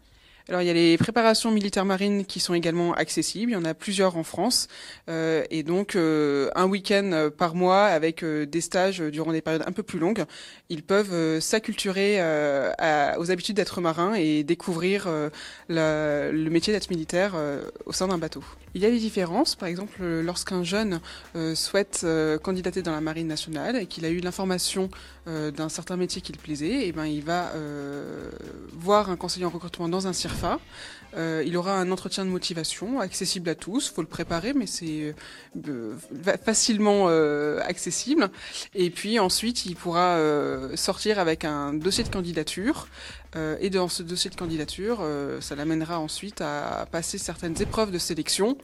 Alors 0.48 0.60
il 0.60 0.66
y 0.66 0.70
a 0.70 0.74
les 0.74 0.98
préparations 0.98 1.50
militaires 1.50 1.86
marines 1.86 2.26
qui 2.26 2.38
sont 2.38 2.52
également 2.52 2.92
accessibles. 2.92 3.52
Il 3.52 3.54
y 3.54 3.56
en 3.56 3.64
a 3.64 3.72
plusieurs 3.72 4.18
en 4.18 4.24
France 4.24 4.68
euh, 5.08 5.42
et 5.50 5.62
donc 5.62 5.96
euh, 5.96 6.50
un 6.54 6.66
week-end 6.66 7.30
par 7.36 7.54
mois 7.54 7.84
avec 7.84 8.22
euh, 8.22 8.44
des 8.44 8.60
stages 8.60 9.00
durant 9.00 9.32
des 9.32 9.40
périodes 9.40 9.64
un 9.66 9.72
peu 9.72 9.82
plus 9.82 9.98
longues, 9.98 10.24
ils 10.68 10.82
peuvent 10.82 11.40
s'acculturer 11.40 12.20
aux 13.18 13.30
habitudes 13.30 13.56
d'être 13.56 13.80
marin 13.80 14.14
et 14.14 14.42
découvrir 14.42 15.08
le 15.68 16.48
métier 16.50 16.72
d'être 16.72 16.90
militaire 16.90 17.34
au 17.86 17.92
sein 17.92 18.08
d'un 18.08 18.18
bateau. 18.18 18.42
Il 18.74 18.82
y 18.82 18.86
a 18.86 18.90
des 18.90 18.98
différences, 18.98 19.54
par 19.54 19.68
exemple 19.68 20.02
lorsqu'un 20.02 20.64
jeune 20.64 21.00
souhaite 21.54 22.06
candidater 22.42 22.82
dans 22.82 22.92
la 22.92 23.00
marine 23.00 23.28
nationale 23.28 23.76
et 23.76 23.86
qu'il 23.86 24.04
a 24.04 24.10
eu 24.10 24.18
l'information 24.20 24.88
d'un 25.26 25.68
certain 25.68 25.96
métier 25.96 26.20
qui 26.20 26.32
le 26.32 26.38
plaisait, 26.38 26.66
et 26.66 26.88
eh 26.88 26.92
ben 26.92 27.06
il 27.06 27.22
va 27.22 27.52
voir 28.72 29.10
un 29.10 29.16
conseiller 29.16 29.46
en 29.46 29.50
recrutement 29.50 29.88
dans 29.88 30.06
un 30.06 30.12
euh, 31.16 31.44
il 31.46 31.56
aura 31.56 31.78
un 31.78 31.90
entretien 31.90 32.24
de 32.24 32.30
motivation 32.30 33.00
accessible 33.00 33.48
à 33.48 33.54
tous. 33.54 33.88
Faut 33.88 34.02
le 34.02 34.08
préparer, 34.08 34.52
mais 34.52 34.66
c'est 34.66 35.14
euh, 35.68 35.94
facilement 36.44 37.06
euh, 37.08 37.60
accessible. 37.62 38.30
Et 38.74 38.90
puis 38.90 39.18
ensuite, 39.18 39.66
il 39.66 39.76
pourra 39.76 40.18
sortir 40.74 41.18
avec 41.18 41.44
un 41.44 41.74
dossier 41.74 42.04
de 42.04 42.08
candidature. 42.08 42.88
Euh, 43.36 43.56
et 43.60 43.70
dans 43.70 43.88
ce 43.88 44.02
dossier 44.02 44.30
de 44.30 44.36
candidature, 44.36 45.02
ça 45.40 45.54
l'amènera 45.54 45.98
ensuite 45.98 46.40
à 46.40 46.86
passer 46.90 47.18
certaines 47.18 47.60
épreuves 47.60 47.90
de 47.90 47.98
sélection. 47.98 48.56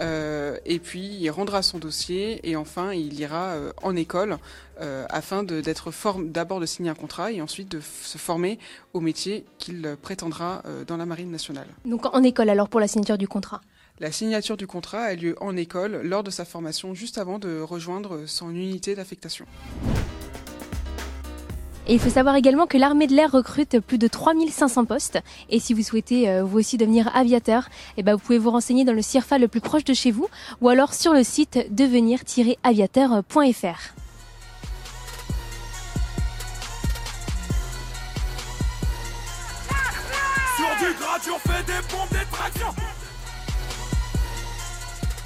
Euh, 0.00 0.56
et 0.64 0.78
puis 0.78 1.00
il 1.00 1.30
rendra 1.30 1.62
son 1.62 1.78
dossier 1.78 2.40
et 2.48 2.56
enfin 2.56 2.92
il 2.92 3.18
ira 3.20 3.50
euh, 3.50 3.72
en 3.82 3.94
école 3.94 4.38
euh, 4.80 5.04
afin 5.10 5.42
d'être 5.42 5.90
d'abord 6.22 6.60
de 6.60 6.66
signer 6.66 6.88
un 6.88 6.94
contrat 6.94 7.30
et 7.30 7.42
ensuite 7.42 7.70
de 7.70 7.80
se 7.80 8.16
former 8.16 8.58
au 8.94 9.00
métier 9.00 9.44
qu'il 9.58 9.96
prétendra 10.00 10.62
dans 10.86 10.96
la 10.96 11.06
marine 11.06 11.30
nationale. 11.30 11.66
Donc 11.84 12.06
en 12.06 12.22
école 12.22 12.48
alors 12.48 12.68
pour 12.68 12.80
la 12.80 12.88
signature 12.88 13.18
du 13.18 13.28
contrat? 13.28 13.60
La 14.00 14.10
signature 14.10 14.56
du 14.56 14.66
contrat 14.66 15.02
a 15.02 15.14
lieu 15.14 15.36
en 15.40 15.56
école 15.56 16.00
lors 16.02 16.22
de 16.22 16.30
sa 16.30 16.44
formation 16.44 16.94
juste 16.94 17.18
avant 17.18 17.38
de 17.38 17.60
rejoindre 17.60 18.26
son 18.26 18.50
unité 18.50 18.94
d'affectation. 18.94 19.46
Et 21.88 21.94
il 21.94 21.98
faut 21.98 22.10
savoir 22.10 22.36
également 22.36 22.66
que 22.66 22.78
l'armée 22.78 23.08
de 23.08 23.14
l'air 23.14 23.32
recrute 23.32 23.80
plus 23.80 23.98
de 23.98 24.06
3500 24.06 24.84
postes. 24.84 25.18
Et 25.50 25.58
si 25.58 25.74
vous 25.74 25.82
souhaitez 25.82 26.28
euh, 26.28 26.44
vous 26.44 26.60
aussi 26.60 26.76
devenir 26.76 27.10
aviateur, 27.14 27.68
eh 27.96 28.04
ben, 28.04 28.14
vous 28.14 28.20
pouvez 28.20 28.38
vous 28.38 28.52
renseigner 28.52 28.84
dans 28.84 28.92
le 28.92 29.02
CIRFA 29.02 29.38
le 29.38 29.48
plus 29.48 29.60
proche 29.60 29.82
de 29.82 29.92
chez 29.92 30.12
vous 30.12 30.28
ou 30.60 30.68
alors 30.68 30.94
sur 30.94 31.12
le 31.12 31.24
site 31.24 31.58
devenir-aviateur.fr. 31.70 33.94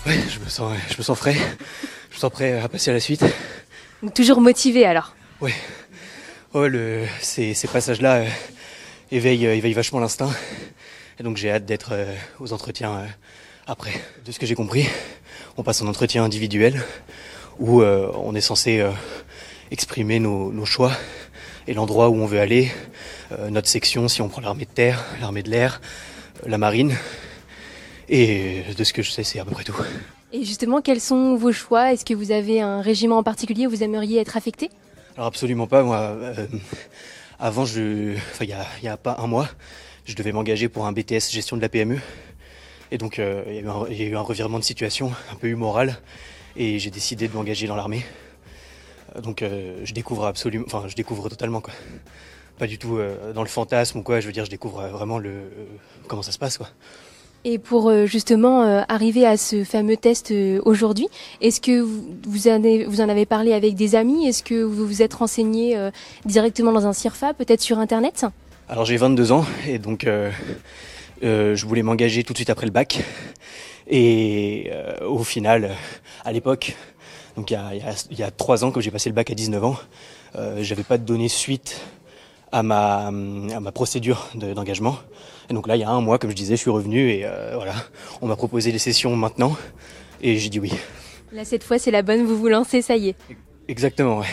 Ouais, 0.06 0.18
je 0.28 0.38
me 0.38 0.48
sens, 0.48 0.72
je 0.88 0.96
me 0.96 1.02
sens 1.02 1.18
frais. 1.18 1.36
Je 2.10 2.16
me 2.16 2.20
sens 2.20 2.30
prêt 2.30 2.58
à 2.58 2.68
passer 2.68 2.90
à 2.90 2.94
la 2.94 3.00
suite. 3.00 3.24
toujours 4.14 4.40
motivé 4.40 4.86
alors. 4.86 5.14
Ouais. 5.40 5.52
Le, 6.54 7.04
ces, 7.20 7.54
passages-là 7.70 8.16
euh, 8.16 8.28
éveillent, 9.10 9.46
euh, 9.46 9.54
éveillent 9.54 9.74
vachement 9.74 10.00
l'instinct. 10.00 10.30
Et 11.18 11.22
donc 11.22 11.36
j'ai 11.36 11.50
hâte 11.50 11.66
d'être 11.66 11.90
euh, 11.92 12.14
aux 12.40 12.52
entretiens 12.52 13.06
après. 13.66 13.92
De 14.24 14.32
ce 14.32 14.38
que 14.38 14.46
j'ai 14.46 14.54
compris, 14.54 14.86
on 15.58 15.62
passe 15.62 15.82
en 15.82 15.86
entretien 15.86 16.24
individuel 16.24 16.82
où 17.58 17.82
on 17.82 18.34
est 18.34 18.42
censé 18.42 18.84
exprimer 19.70 20.20
nos, 20.20 20.52
nos, 20.52 20.66
choix 20.66 20.92
et 21.66 21.72
l'endroit 21.72 22.10
où 22.10 22.16
on 22.16 22.26
veut 22.26 22.38
aller, 22.38 22.70
notre 23.48 23.66
section 23.66 24.08
si 24.08 24.20
on 24.20 24.28
prend 24.28 24.42
l'armée 24.42 24.66
de 24.66 24.70
terre, 24.70 25.02
l'armée 25.22 25.42
de 25.42 25.48
l'air, 25.48 25.80
la 26.44 26.58
marine. 26.58 26.94
Et 28.10 28.62
de 28.76 28.84
ce 28.84 28.92
que 28.92 29.02
je 29.02 29.10
sais, 29.10 29.24
c'est 29.24 29.40
à 29.40 29.46
peu 29.46 29.52
près 29.52 29.64
tout. 29.64 29.76
Et 30.34 30.44
justement, 30.44 30.82
quels 30.82 31.00
sont 31.00 31.34
vos 31.34 31.52
choix? 31.52 31.94
Est-ce 31.94 32.04
que 32.04 32.12
vous 32.12 32.30
avez 32.30 32.60
un 32.60 32.82
régiment 32.82 33.16
en 33.16 33.22
particulier? 33.22 33.66
Où 33.66 33.70
vous 33.70 33.82
aimeriez 33.82 34.20
être 34.20 34.36
affecté? 34.36 34.70
Alors 35.16 35.28
absolument 35.28 35.66
pas. 35.66 35.82
Moi, 35.82 35.96
euh, 35.96 36.46
avant, 37.38 37.64
je, 37.64 38.14
il 38.42 38.54
y 38.82 38.88
a, 38.88 38.96
pas 38.98 39.16
un 39.18 39.26
mois, 39.26 39.48
je 40.04 40.14
devais 40.14 40.30
m'engager 40.30 40.68
pour 40.68 40.86
un 40.86 40.92
BTS 40.92 41.30
gestion 41.30 41.56
de 41.56 41.62
la 41.62 41.70
PME. 41.70 41.98
Et 42.90 42.98
donc, 42.98 43.18
euh, 43.18 43.42
il 43.48 43.96
y, 43.96 44.02
a 44.02 44.06
eu 44.06 44.14
un 44.14 44.20
revirement 44.20 44.58
de 44.58 44.64
situation 44.64 45.10
un 45.32 45.36
peu 45.36 45.46
humoral, 45.48 45.96
et 46.54 46.78
j'ai 46.78 46.90
décidé 46.90 47.28
de 47.28 47.34
m'engager 47.34 47.66
dans 47.66 47.76
l'armée. 47.76 48.04
Donc, 49.22 49.40
euh, 49.40 49.80
je 49.84 49.94
découvre 49.94 50.26
absolument, 50.26 50.66
enfin, 50.66 50.84
je 50.86 50.94
découvre 50.94 51.30
totalement 51.30 51.62
quoi. 51.62 51.72
Pas 52.58 52.66
du 52.66 52.78
tout 52.78 52.98
dans 53.34 53.42
le 53.42 53.48
fantasme 53.48 53.98
ou 53.98 54.02
quoi. 54.02 54.20
Je 54.20 54.26
veux 54.26 54.32
dire, 54.32 54.46
je 54.46 54.50
découvre 54.50 54.86
vraiment 54.88 55.20
comment 56.08 56.22
ça 56.22 56.32
se 56.32 56.38
passe 56.38 56.56
quoi. 56.56 56.68
Et 57.48 57.58
pour 57.58 57.88
euh, 57.88 58.06
justement 58.06 58.64
euh, 58.64 58.82
arriver 58.88 59.24
à 59.24 59.36
ce 59.36 59.62
fameux 59.62 59.96
test 59.96 60.32
euh, 60.32 60.60
aujourd'hui, 60.64 61.06
est-ce 61.40 61.60
que 61.60 61.80
vous, 61.80 62.48
en 62.48 63.08
avez 63.08 63.24
parlé 63.24 63.52
avec 63.52 63.76
des 63.76 63.94
amis? 63.94 64.26
Est-ce 64.26 64.42
que 64.42 64.64
vous 64.64 64.84
vous 64.84 65.00
êtes 65.00 65.14
renseigné 65.14 65.78
directement 66.24 66.72
dans 66.72 66.88
un 66.88 66.92
CIRFA, 66.92 67.34
peut-être 67.34 67.60
sur 67.60 67.78
Internet? 67.78 68.26
Alors 68.68 68.84
j'ai 68.84 68.96
22 68.96 69.30
ans 69.30 69.44
et 69.68 69.78
donc 69.78 70.08
je 71.22 71.66
voulais 71.66 71.82
m'engager 71.84 72.24
tout 72.24 72.32
de 72.32 72.38
suite 72.38 72.50
après 72.50 72.66
le 72.66 72.72
bac. 72.72 73.04
Et 73.88 74.72
au 75.06 75.22
final, 75.22 75.70
à 76.24 76.32
l'époque, 76.32 76.74
donc 77.36 77.52
il 77.52 77.54
y 77.54 77.56
a, 77.56 77.74
il, 77.74 77.78
y 77.78 77.82
a, 77.82 78.06
il 78.10 78.18
y 78.18 78.24
a 78.24 78.32
3 78.32 78.64
ans, 78.64 78.72
quand 78.72 78.80
j'ai 78.80 78.90
passé 78.90 79.08
le 79.08 79.14
bac 79.14 79.30
à 79.30 79.34
19 79.34 79.64
ans, 79.64 79.76
j'avais 80.58 80.82
pas 80.82 80.98
donné 80.98 81.28
suite 81.28 81.80
à 82.50 82.64
ma 82.64 83.12
procédure 83.72 84.26
d'engagement. 84.34 84.98
Et 85.48 85.54
donc 85.54 85.66
là, 85.68 85.76
il 85.76 85.80
y 85.80 85.84
a 85.84 85.90
un 85.90 86.00
mois, 86.00 86.18
comme 86.18 86.30
je 86.30 86.36
disais, 86.36 86.56
je 86.56 86.60
suis 86.60 86.70
revenu 86.70 87.10
et 87.10 87.24
euh, 87.24 87.52
voilà, 87.54 87.74
on 88.20 88.26
m'a 88.26 88.36
proposé 88.36 88.72
les 88.72 88.78
sessions 88.78 89.14
maintenant 89.16 89.56
et 90.20 90.36
j'ai 90.38 90.48
dit 90.48 90.58
oui. 90.60 90.72
Là, 91.32 91.44
cette 91.44 91.64
fois, 91.64 91.78
c'est 91.78 91.90
la 91.90 92.02
bonne, 92.02 92.24
vous 92.24 92.36
vous 92.36 92.48
lancez, 92.48 92.82
ça 92.82 92.96
y 92.96 93.10
est. 93.10 93.16
Exactement, 93.68 94.18
ouais. 94.18 94.26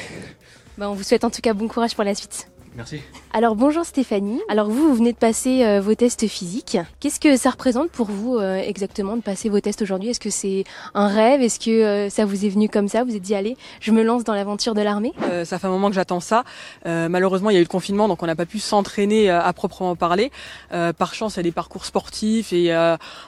Bah, 0.77 0.89
on 0.89 0.93
vous 0.93 1.03
souhaite 1.03 1.23
en 1.23 1.29
tout 1.29 1.41
cas 1.41 1.53
bon 1.53 1.67
courage 1.67 1.95
pour 1.95 2.03
la 2.03 2.15
suite. 2.15 2.47
Merci. 2.75 3.01
Alors 3.35 3.55
bonjour 3.55 3.83
Stéphanie. 3.83 4.39
Alors 4.47 4.69
vous, 4.69 4.89
vous 4.89 4.95
venez 4.95 5.11
de 5.11 5.17
passer 5.17 5.65
euh, 5.65 5.81
vos 5.81 5.95
tests 5.95 6.27
physiques. 6.27 6.77
Qu'est-ce 6.99 7.19
que 7.19 7.35
ça 7.35 7.49
représente 7.49 7.89
pour 7.89 8.07
vous 8.07 8.37
euh, 8.37 8.57
exactement 8.57 9.15
de 9.15 9.21
passer 9.21 9.49
vos 9.49 9.59
tests 9.59 9.81
aujourd'hui? 9.81 10.09
Est-ce 10.09 10.19
que 10.19 10.29
c'est 10.29 10.63
un 10.93 11.07
rêve? 11.07 11.41
Est-ce 11.41 11.59
que 11.59 11.71
euh, 11.71 12.09
ça 12.09 12.25
vous 12.25 12.45
est 12.45 12.49
venu 12.49 12.69
comme 12.69 12.87
ça? 12.87 13.03
Vous 13.03 13.15
êtes 13.15 13.21
dit 13.21 13.35
allez, 13.35 13.57
je 13.79 13.91
me 13.91 14.03
lance 14.03 14.23
dans 14.23 14.33
l'aventure 14.33 14.75
de 14.75 14.81
l'armée? 14.81 15.13
Euh, 15.23 15.45
Ça 15.45 15.57
fait 15.57 15.67
un 15.67 15.71
moment 15.71 15.89
que 15.89 15.95
j'attends 15.95 16.19
ça. 16.19 16.43
malheureusement, 16.85 17.49
il 17.49 17.53
y 17.53 17.57
a 17.57 17.59
eu 17.59 17.63
le 17.63 17.67
confinement, 17.67 18.07
donc 18.07 18.21
on 18.23 18.27
n'a 18.27 18.35
pas 18.35 18.45
pu 18.45 18.59
s'entraîner 18.59 19.29
à 19.29 19.51
proprement 19.53 19.95
parler. 19.95 20.31
par 20.69 21.13
chance, 21.13 21.35
il 21.35 21.37
y 21.37 21.39
a 21.41 21.43
des 21.43 21.51
parcours 21.51 21.85
sportifs 21.85 22.53
et 22.53 22.73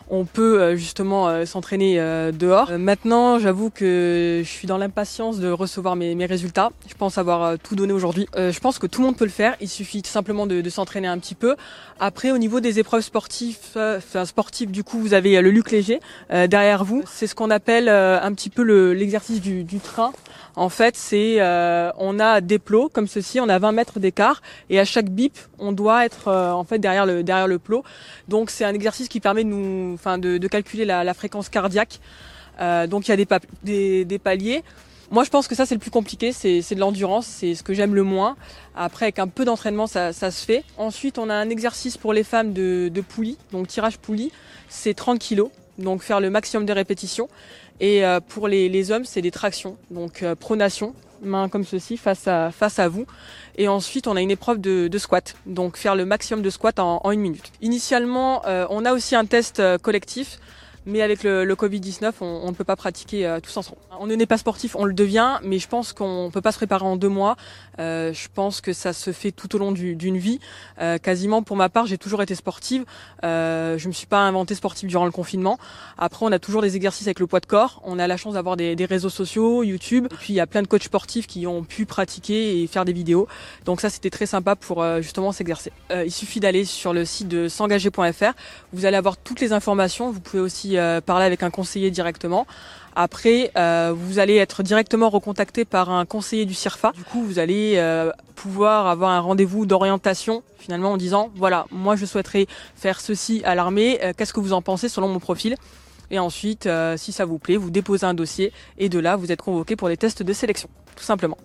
on 0.09 0.25
peut 0.25 0.75
justement 0.75 1.45
s'entraîner 1.45 1.97
dehors. 2.31 2.71
maintenant, 2.77 3.39
j'avoue 3.39 3.69
que 3.69 4.41
je 4.43 4.49
suis 4.49 4.67
dans 4.67 4.77
l'impatience 4.77 5.39
de 5.39 5.49
recevoir 5.49 5.95
mes, 5.95 6.15
mes, 6.15 6.25
résultats. 6.25 6.69
Je 6.87 6.93
pense 6.93 7.17
avoir 7.17 7.57
tout 7.59 7.75
donné 7.75 7.93
aujourd'hui. 7.93 8.27
je 8.35 8.59
pense 8.59 8.79
que 8.79 8.87
tout 8.87 9.01
le 9.01 9.07
monde 9.07 9.17
peut 9.17 9.25
le 9.25 9.31
faire. 9.35 9.55
Il 9.61 9.69
suffit 9.69 10.01
simplement 10.05 10.47
de, 10.47 10.61
de 10.61 10.69
s'entraîner 10.69 11.07
un 11.07 11.19
petit 11.19 11.35
peu. 11.35 11.55
Après, 11.99 12.31
au 12.31 12.37
niveau 12.37 12.59
des 12.59 12.79
épreuves 12.79 13.01
sportives, 13.01 13.57
euh, 13.75 13.97
enfin, 13.97 14.25
sportives, 14.25 14.71
du 14.71 14.83
coup, 14.83 14.99
vous 14.99 15.13
avez 15.13 15.39
le 15.41 15.51
luc 15.51 15.71
léger 15.71 15.99
euh, 16.31 16.47
derrière 16.47 16.83
vous. 16.83 17.03
C'est 17.07 17.27
ce 17.27 17.35
qu'on 17.35 17.51
appelle 17.51 17.89
euh, 17.89 18.19
un 18.21 18.33
petit 18.33 18.49
peu 18.49 18.63
l'exercice 18.91 19.41
du, 19.41 19.63
du, 19.63 19.79
train. 19.79 20.11
En 20.55 20.69
fait, 20.69 20.95
c'est 20.95 21.35
euh, 21.39 21.91
on 21.97 22.19
a 22.19 22.41
des 22.41 22.59
plots 22.59 22.89
comme 22.89 23.07
ceci, 23.07 23.39
on 23.39 23.49
a 23.49 23.59
20 23.59 23.73
mètres 23.73 23.99
d'écart 23.99 24.41
et 24.69 24.79
à 24.79 24.85
chaque 24.85 25.09
bip, 25.09 25.37
on 25.59 25.73
doit 25.73 26.05
être 26.05 26.31
en 26.31 26.63
fait 26.63 26.79
derrière 26.79 27.05
le 27.05 27.23
derrière 27.23 27.47
le 27.47 27.59
plot. 27.59 27.83
Donc 28.29 28.49
c'est 28.49 28.63
un 28.63 28.73
exercice 28.73 29.09
qui 29.09 29.19
permet 29.19 29.43
de 29.43 29.49
nous, 29.49 29.93
enfin, 29.93 30.17
de, 30.17 30.37
de 30.37 30.47
calculer 30.47 30.85
la, 30.85 31.03
la, 31.03 31.13
fréquence 31.13 31.49
cardiaque. 31.49 31.99
donc 32.87 33.07
il 33.07 33.11
y 33.11 33.13
a 33.13 33.17
des, 33.17 33.27
des, 33.63 34.05
des 34.05 34.19
paliers. 34.19 34.63
Moi, 35.11 35.23
je 35.23 35.29
pense 35.29 35.47
que 35.47 35.55
ça, 35.55 35.65
c'est 35.65 35.75
le 35.75 35.79
plus 35.79 35.91
compliqué, 35.91 36.31
c'est 36.31 36.61
de 36.73 36.79
l'endurance, 36.79 37.27
c'est 37.27 37.53
ce 37.55 37.63
que 37.63 37.73
j'aime 37.73 37.93
le 37.93 38.03
moins. 38.03 38.35
Après, 38.75 39.05
avec 39.05 39.19
un 39.19 39.27
peu 39.27 39.45
d'entraînement, 39.45 39.87
ça, 39.87 40.13
ça, 40.13 40.31
se 40.31 40.43
fait. 40.43 40.63
Ensuite, 40.77 41.17
on 41.17 41.29
a 41.29 41.33
un 41.33 41.49
exercice 41.49 41.97
pour 41.97 42.11
les 42.11 42.23
femmes 42.23 42.53
de, 42.53 42.89
de 42.91 43.01
poulie, 43.01 43.37
donc 43.51 43.67
tirage 43.67 43.97
poulie, 43.99 44.31
c'est 44.67 44.93
30 44.93 45.19
kilos, 45.19 45.51
donc 45.77 46.01
faire 46.01 46.19
le 46.19 46.29
maximum 46.29 46.65
de 46.65 46.73
répétitions. 46.73 47.29
Et 47.79 48.05
euh, 48.05 48.19
pour 48.19 48.47
les, 48.47 48.67
les 48.67 48.91
hommes, 48.91 49.05
c'est 49.05 49.21
des 49.21 49.31
tractions, 49.31 49.77
donc 49.91 50.23
euh, 50.23 50.33
pronation, 50.33 50.95
main 51.21 51.49
comme 51.49 51.65
ceci, 51.65 51.97
face 51.97 52.27
à, 52.27 52.51
face 52.51 52.79
à 52.79 52.87
vous. 52.87 53.05
Et 53.57 53.67
ensuite, 53.67 54.07
on 54.07 54.15
a 54.15 54.21
une 54.21 54.31
épreuve 54.31 54.59
de, 54.59 54.87
de 54.87 54.97
squat, 54.97 55.35
donc 55.45 55.77
faire 55.77 55.95
le 55.95 56.05
maximum 56.05 56.41
de 56.41 56.49
squat 56.49 56.79
en, 56.79 57.01
en 57.03 57.11
une 57.11 57.21
minute. 57.21 57.51
Initialement, 57.61 58.41
euh, 58.45 58.65
on 58.69 58.85
a 58.85 58.93
aussi 58.93 59.15
un 59.15 59.25
test 59.25 59.59
euh, 59.59 59.77
collectif 59.77 60.39
mais 60.85 61.01
avec 61.01 61.23
le, 61.23 61.45
le 61.45 61.55
Covid-19, 61.55 62.13
on, 62.21 62.47
ne 62.47 62.55
peut 62.55 62.63
pas 62.63 62.75
pratiquer 62.75 63.25
euh, 63.25 63.39
tous 63.39 63.55
ensemble. 63.57 63.77
On 63.99 64.07
n'est 64.07 64.25
pas 64.25 64.37
sportif, 64.37 64.75
on 64.75 64.85
le 64.85 64.93
devient, 64.93 65.39
mais 65.43 65.59
je 65.59 65.67
pense 65.67 65.93
qu'on 65.93 66.29
peut 66.31 66.41
pas 66.41 66.51
se 66.51 66.57
préparer 66.57 66.85
en 66.85 66.95
deux 66.95 67.09
mois. 67.09 67.35
Euh, 67.79 68.13
je 68.13 68.27
pense 68.33 68.61
que 68.61 68.73
ça 68.73 68.93
se 68.93 69.11
fait 69.11 69.31
tout 69.31 69.55
au 69.55 69.59
long 69.59 69.71
d'une 69.71 70.17
vie. 70.17 70.39
Euh, 70.79 70.97
quasiment 70.97 71.43
pour 71.43 71.55
ma 71.55 71.69
part, 71.69 71.85
j'ai 71.85 71.97
toujours 71.97 72.21
été 72.21 72.35
sportive. 72.35 72.85
Euh, 73.23 73.77
je 73.77 73.87
me 73.87 73.93
suis 73.93 74.07
pas 74.07 74.19
inventée 74.19 74.55
sportive 74.55 74.89
durant 74.89 75.05
le 75.05 75.11
confinement. 75.11 75.57
Après, 75.97 76.25
on 76.25 76.31
a 76.31 76.39
toujours 76.39 76.61
des 76.61 76.75
exercices 76.75 77.07
avec 77.07 77.19
le 77.19 77.27
poids 77.27 77.39
de 77.39 77.45
corps. 77.45 77.81
On 77.83 77.99
a 77.99 78.07
la 78.07 78.17
chance 78.17 78.33
d'avoir 78.33 78.57
des, 78.57 78.75
des, 78.75 78.85
réseaux 78.85 79.09
sociaux, 79.09 79.63
YouTube. 79.63 80.07
Puis 80.19 80.33
il 80.33 80.35
y 80.35 80.39
a 80.39 80.47
plein 80.47 80.61
de 80.61 80.67
coachs 80.67 80.83
sportifs 80.83 81.27
qui 81.27 81.47
ont 81.47 81.63
pu 81.63 81.85
pratiquer 81.85 82.61
et 82.61 82.67
faire 82.67 82.85
des 82.85 82.93
vidéos. 82.93 83.27
Donc 83.65 83.81
ça, 83.81 83.89
c'était 83.89 84.09
très 84.09 84.25
sympa 84.25 84.55
pour 84.55 84.81
euh, 84.81 85.01
justement 85.01 85.31
s'exercer. 85.31 85.71
Euh, 85.91 86.05
il 86.05 86.11
suffit 86.11 86.39
d'aller 86.39 86.65
sur 86.65 86.93
le 86.93 87.05
site 87.05 87.27
de 87.27 87.47
s'engager.fr. 87.47 88.33
Vous 88.73 88.85
allez 88.85 88.97
avoir 88.97 89.17
toutes 89.17 89.39
les 89.39 89.53
informations. 89.53 90.11
Vous 90.11 90.19
pouvez 90.19 90.41
aussi 90.41 90.74
euh, 90.77 91.01
parler 91.01 91.25
avec 91.25 91.43
un 91.43 91.49
conseiller 91.49 91.91
directement. 91.91 92.45
Après, 92.95 93.51
euh, 93.57 93.93
vous 93.95 94.19
allez 94.19 94.35
être 94.35 94.63
directement 94.63 95.09
recontacté 95.09 95.65
par 95.65 95.89
un 95.89 96.05
conseiller 96.05 96.45
du 96.45 96.53
CIRFA. 96.53 96.91
Du 96.93 97.03
coup, 97.03 97.23
vous 97.23 97.39
allez 97.39 97.73
euh, 97.75 98.11
pouvoir 98.35 98.87
avoir 98.87 99.11
un 99.11 99.19
rendez-vous 99.19 99.65
d'orientation 99.65 100.43
finalement 100.57 100.93
en 100.93 100.97
disant 100.97 101.29
voilà, 101.35 101.65
moi 101.71 101.95
je 101.95 102.05
souhaiterais 102.05 102.47
faire 102.75 103.01
ceci 103.01 103.41
à 103.45 103.53
l'armée. 103.53 103.99
Qu'est-ce 104.17 104.33
que 104.33 104.39
vous 104.39 104.53
en 104.53 104.61
pensez 104.61 104.89
selon 104.89 105.07
mon 105.07 105.19
profil? 105.19 105.55
Et 106.09 106.19
ensuite, 106.19 106.67
si 106.97 107.11
ça 107.11 107.25
vous 107.25 107.37
plaît, 107.37 107.57
vous 107.57 107.69
déposez 107.69 108.05
un 108.05 108.13
dossier 108.13 108.51
et 108.77 108.89
de 108.89 108.97
là, 108.97 109.15
vous 109.15 109.31
êtes 109.31 109.41
convoqué 109.41 109.75
pour 109.75 109.89
des 109.89 109.97
tests 109.97 110.23
de 110.23 110.33
sélection, 110.33 110.69
tout 110.95 111.03
simplement. 111.03 111.37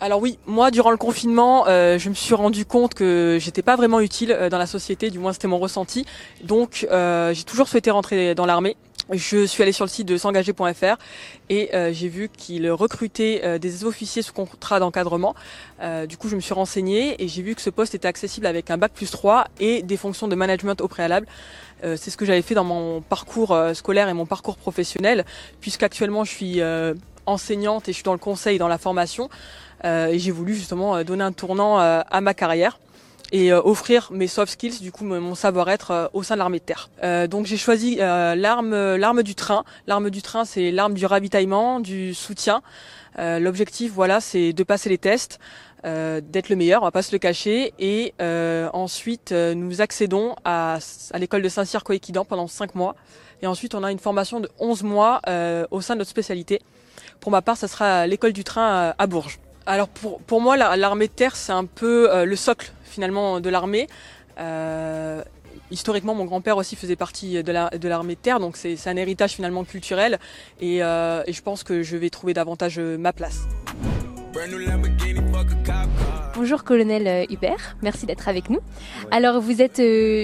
Alors 0.00 0.20
oui, 0.20 0.38
moi 0.46 0.70
durant 0.70 0.92
le 0.92 0.96
confinement, 0.96 1.66
euh, 1.66 1.98
je 1.98 2.08
me 2.08 2.14
suis 2.14 2.34
rendu 2.34 2.64
compte 2.64 2.94
que 2.94 3.38
j'étais 3.40 3.62
pas 3.62 3.74
vraiment 3.74 3.98
utile 3.98 4.36
dans 4.48 4.58
la 4.58 4.66
société, 4.66 5.10
du 5.10 5.18
moins 5.18 5.32
c'était 5.32 5.48
mon 5.48 5.58
ressenti. 5.58 6.06
Donc 6.44 6.86
euh, 6.90 7.34
j'ai 7.34 7.42
toujours 7.42 7.66
souhaité 7.66 7.90
rentrer 7.90 8.36
dans 8.36 8.46
l'armée. 8.46 8.76
Je 9.10 9.46
suis 9.46 9.62
allée 9.62 9.72
sur 9.72 9.86
le 9.86 9.90
site 9.90 10.06
de 10.06 10.18
s'engager.fr 10.18 10.96
et 11.48 11.74
euh, 11.74 11.92
j'ai 11.94 12.08
vu 12.08 12.28
qu'il 12.28 12.70
recrutait 12.70 13.40
euh, 13.42 13.58
des 13.58 13.84
officiers 13.84 14.20
sous 14.20 14.34
contrat 14.34 14.80
d'encadrement. 14.80 15.34
Euh, 15.80 16.04
du 16.04 16.18
coup, 16.18 16.28
je 16.28 16.36
me 16.36 16.40
suis 16.40 16.52
renseignée 16.52 17.22
et 17.22 17.26
j'ai 17.26 17.40
vu 17.40 17.54
que 17.54 17.62
ce 17.62 17.70
poste 17.70 17.94
était 17.94 18.06
accessible 18.06 18.46
avec 18.46 18.70
un 18.70 18.76
bac 18.76 18.92
plus 18.92 19.10
3 19.10 19.46
et 19.60 19.82
des 19.82 19.96
fonctions 19.96 20.28
de 20.28 20.34
management 20.34 20.80
au 20.82 20.88
préalable. 20.88 21.26
C'est 21.82 22.10
ce 22.10 22.16
que 22.16 22.24
j'avais 22.24 22.42
fait 22.42 22.56
dans 22.56 22.64
mon 22.64 23.00
parcours 23.00 23.56
scolaire 23.72 24.08
et 24.08 24.12
mon 24.12 24.26
parcours 24.26 24.56
professionnel, 24.56 25.24
puisqu'actuellement 25.60 26.24
je 26.24 26.30
suis 26.32 26.60
enseignante 27.24 27.88
et 27.88 27.92
je 27.92 27.98
suis 27.98 28.02
dans 28.02 28.14
le 28.14 28.18
conseil, 28.18 28.58
dans 28.58 28.66
la 28.66 28.78
formation. 28.78 29.30
Et 29.84 30.18
j'ai 30.18 30.30
voulu 30.30 30.54
justement 30.54 31.02
donner 31.04 31.24
un 31.24 31.32
tournant 31.32 31.78
à 31.78 32.20
ma 32.20 32.34
carrière 32.34 32.78
et 33.32 33.52
euh, 33.52 33.60
offrir 33.62 34.08
mes 34.12 34.26
soft 34.26 34.52
skills, 34.52 34.80
du 34.80 34.92
coup 34.92 35.04
mon 35.04 35.34
savoir-être 35.34 35.90
euh, 35.90 36.06
au 36.12 36.22
sein 36.22 36.34
de 36.34 36.38
l'armée 36.38 36.58
de 36.58 36.64
terre. 36.64 36.90
Euh, 37.02 37.26
donc 37.26 37.46
j'ai 37.46 37.56
choisi 37.56 37.96
l'arme 37.96 38.96
l'arme 38.96 39.22
du 39.22 39.34
train. 39.34 39.64
L'arme 39.86 40.10
du 40.10 40.22
train, 40.22 40.44
c'est 40.44 40.70
l'arme 40.70 40.94
du 40.94 41.06
ravitaillement, 41.06 41.80
du 41.80 42.14
soutien. 42.14 42.62
L'objectif, 43.16 43.90
voilà, 43.92 44.20
c'est 44.20 44.52
de 44.52 44.62
passer 44.62 44.88
les 44.88 44.98
tests, 44.98 45.40
d'être 45.82 46.50
le 46.50 46.54
meilleur, 46.54 46.82
on 46.82 46.84
va 46.84 46.92
pas 46.92 47.02
se 47.02 47.10
le 47.10 47.18
cacher, 47.18 47.74
et 47.80 48.14
ensuite 48.72 49.32
nous 49.32 49.80
accédons 49.80 50.36
à, 50.44 50.78
à 51.12 51.18
l'école 51.18 51.42
de 51.42 51.48
Saint-Cyr 51.48 51.82
Coéquidan 51.82 52.24
pendant 52.24 52.46
5 52.46 52.76
mois, 52.76 52.94
et 53.42 53.48
ensuite 53.48 53.74
on 53.74 53.82
a 53.82 53.90
une 53.90 53.98
formation 53.98 54.38
de 54.38 54.48
11 54.60 54.84
mois 54.84 55.20
au 55.72 55.80
sein 55.80 55.94
de 55.94 55.98
notre 55.98 56.10
spécialité. 56.10 56.60
Pour 57.18 57.32
ma 57.32 57.42
part, 57.42 57.56
ça 57.56 57.66
sera 57.66 58.06
l'école 58.06 58.32
du 58.32 58.44
train 58.44 58.94
à 58.96 59.06
Bourges. 59.08 59.40
Alors 59.68 59.88
pour, 59.88 60.20
pour 60.22 60.40
moi, 60.40 60.56
l'armée 60.56 61.06
de 61.06 61.12
terre, 61.12 61.36
c'est 61.36 61.52
un 61.52 61.66
peu 61.66 62.24
le 62.24 62.36
socle 62.36 62.72
finalement 62.84 63.38
de 63.38 63.48
l'armée. 63.48 63.86
Euh, 64.38 65.22
historiquement, 65.70 66.14
mon 66.14 66.24
grand-père 66.24 66.56
aussi 66.56 66.76
faisait 66.76 66.96
partie 66.96 67.42
de 67.42 67.52
l'armée 67.52 68.14
de, 68.14 68.18
de, 68.18 68.22
terre, 68.22 68.40
donc 68.40 68.56
c'est 68.56 68.76
un 68.86 68.96
héritage 68.96 69.32
finalement 69.32 69.64
culturel. 69.64 70.18
Et, 70.60 70.82
euh, 70.82 71.22
et, 71.26 71.32
je 71.32 71.42
pense 71.42 71.62
que 71.62 71.82
je 71.82 71.96
vais 71.96 72.10
trouver 72.10 72.34
davantage 72.34 72.78
euh, 72.78 72.96
ma 72.96 73.12
place. 73.12 73.46
Bonjour 76.34 76.62
colonel 76.62 77.26
Hubert, 77.30 77.76
merci 77.82 78.06
d'être 78.06 78.28
avec 78.28 78.48
nous. 78.50 78.60
Alors 79.10 79.40
vous 79.40 79.60
êtes 79.60 79.78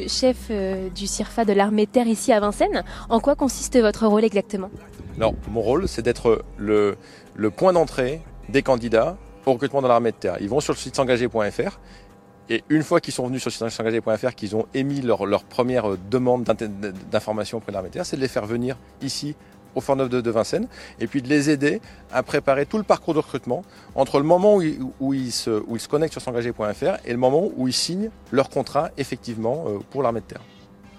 chef 0.09 0.51
du 0.95 1.07
CIRFA 1.09 1.45
de 1.45 1.53
l'armée 1.53 1.87
de 1.87 1.91
terre 1.91 2.07
ici 2.07 2.33
à 2.33 2.39
Vincennes. 2.39 2.85
En 3.09 3.19
quoi 3.19 3.35
consiste 3.35 3.77
votre 3.81 4.07
rôle 4.07 4.25
exactement? 4.25 4.71
Alors 5.17 5.35
mon 5.49 5.61
rôle 5.61 5.89
c'est 5.89 6.03
d'être 6.03 6.45
le, 6.57 6.97
le 7.35 7.51
point 7.51 7.73
d'entrée 7.73 8.21
des 8.49 8.63
candidats 8.63 9.17
au 9.51 9.53
recrutement 9.55 9.83
dans 9.83 9.89
l'armée 9.89 10.13
de 10.13 10.17
terre. 10.17 10.37
Ils 10.41 10.49
vont 10.49 10.61
sur 10.61 10.73
le 10.73 10.79
site 10.79 10.97
s'engager.fr 10.97 11.79
et 12.51 12.63
une 12.69 12.83
fois 12.83 13.01
qu'ils 13.01 13.15
sont 13.15 13.27
venus 13.27 13.43
sur 13.43 13.51
s'engager.fr, 13.51 14.35
qu'ils 14.35 14.55
ont 14.55 14.67
émis 14.75 15.01
leur, 15.01 15.25
leur 15.25 15.45
première 15.45 15.97
demande 16.11 16.45
d'information 17.11 17.59
auprès 17.59 17.73
de 17.73 17.75
l'armée 17.75 17.91
terre, 17.91 18.05
c'est 18.05 18.17
de 18.17 18.21
les 18.21 18.29
faire 18.29 18.47
venir 18.47 18.77
ici 19.01 19.35
au 19.75 19.81
Fort 19.81 19.97
Neuf 19.97 20.09
de, 20.09 20.31
Vincennes, 20.31 20.69
et 21.01 21.07
puis 21.07 21.21
de 21.21 21.29
les 21.29 21.51
aider 21.51 21.81
à 22.13 22.23
préparer 22.23 22.67
tout 22.67 22.77
le 22.79 22.85
parcours 22.85 23.15
de 23.15 23.19
recrutement 23.19 23.65
entre 23.95 24.19
le 24.19 24.25
moment 24.25 24.57
où 24.57 24.63
ils, 24.63 24.79
où 25.01 25.15
ils, 25.15 25.33
se, 25.33 25.51
où 25.67 25.75
ils 25.75 25.81
se, 25.81 25.89
connectent 25.89 26.13
sur 26.13 26.23
s'engager.fr 26.23 26.99
et 27.05 27.11
le 27.11 27.19
moment 27.19 27.49
où 27.57 27.67
ils 27.67 27.75
signent 27.75 28.11
leur 28.31 28.51
contrat 28.51 28.91
effectivement 28.99 29.65
euh, 29.67 29.79
pour 29.91 30.03
l'armée 30.03 30.21
de 30.21 30.27
terre. 30.27 30.43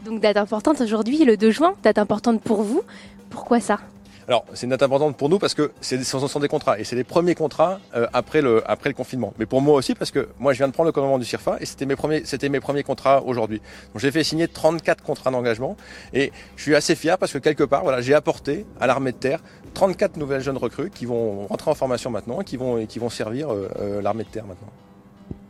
Donc 0.04 0.22
date 0.22 0.38
importante 0.38 0.82
aujourd'hui, 0.82 1.24
le 1.26 1.38
2 1.38 1.52
juin, 1.52 1.74
date 1.84 1.98
importante 1.98 2.42
pour 2.42 2.62
vous. 2.62 2.82
Pourquoi 3.30 3.60
ça? 3.60 3.80
Alors, 4.28 4.44
c'est 4.54 4.66
une 4.66 4.72
date 4.72 4.82
importante 4.82 5.16
pour 5.18 5.30
nous 5.30 5.38
parce 5.38 5.54
que 5.54 5.72
ce 5.82 6.04
sont 6.04 6.40
des 6.40 6.48
contrats 6.48 6.80
et 6.80 6.84
c'est 6.84 6.96
les 6.96 7.04
premiers 7.04 7.36
contrats 7.36 7.80
euh, 7.96 8.08
après, 8.12 8.42
le, 8.42 8.64
après 8.70 8.90
le 8.90 8.96
confinement. 8.96 9.34
Mais 9.38 9.46
pour 9.46 9.62
moi 9.62 9.76
aussi 9.76 9.94
parce 9.94 10.10
que 10.10 10.30
moi, 10.40 10.54
je 10.54 10.58
viens 10.58 10.68
de 10.68 10.74
prendre 10.74 10.88
le 10.88 10.92
commandement 10.92 11.20
du 11.20 11.26
CIRFA 11.26 11.58
et 11.60 11.66
c'était 11.66 11.86
mes 11.86 11.96
premiers, 11.96 12.26
c'était 12.26 12.50
mes 12.50 12.60
premiers 12.60 12.84
contrats 12.84 13.22
aujourd'hui. 13.24 13.60
Donc, 13.94 14.02
j'ai 14.02 14.12
fait 14.12 14.24
signer 14.24 14.48
34 14.48 15.04
contrats 15.04 15.30
d'engagement 15.30 15.78
et 16.14 16.32
je 16.56 16.62
suis 16.64 16.76
assez 16.76 16.96
fier 16.96 17.18
parce 17.20 17.34
que 17.34 17.38
quelque 17.38 17.64
part, 17.64 17.84
voilà, 17.84 18.02
j'ai 18.02 18.16
apporté 18.16 18.66
à 18.80 18.88
l'armée 18.88 19.12
de 19.12 19.18
terre 19.18 19.42
34 19.76 20.18
nouvelles 20.18 20.42
jeunes 20.42 20.58
recrues 20.58 20.90
qui 20.90 21.06
vont 21.06 21.46
rentrer 21.48 21.70
en 21.70 21.76
formation 21.76 22.10
maintenant 22.10 22.42
et 22.42 22.46
qui 22.46 22.58
vont, 22.58 22.84
qui 22.88 22.98
vont 22.98 23.10
servir 23.10 23.54
euh, 23.54 23.70
euh, 23.80 24.02
l'armée 24.02 24.24
de 24.24 24.30
terre 24.30 24.46
maintenant. 24.46 24.70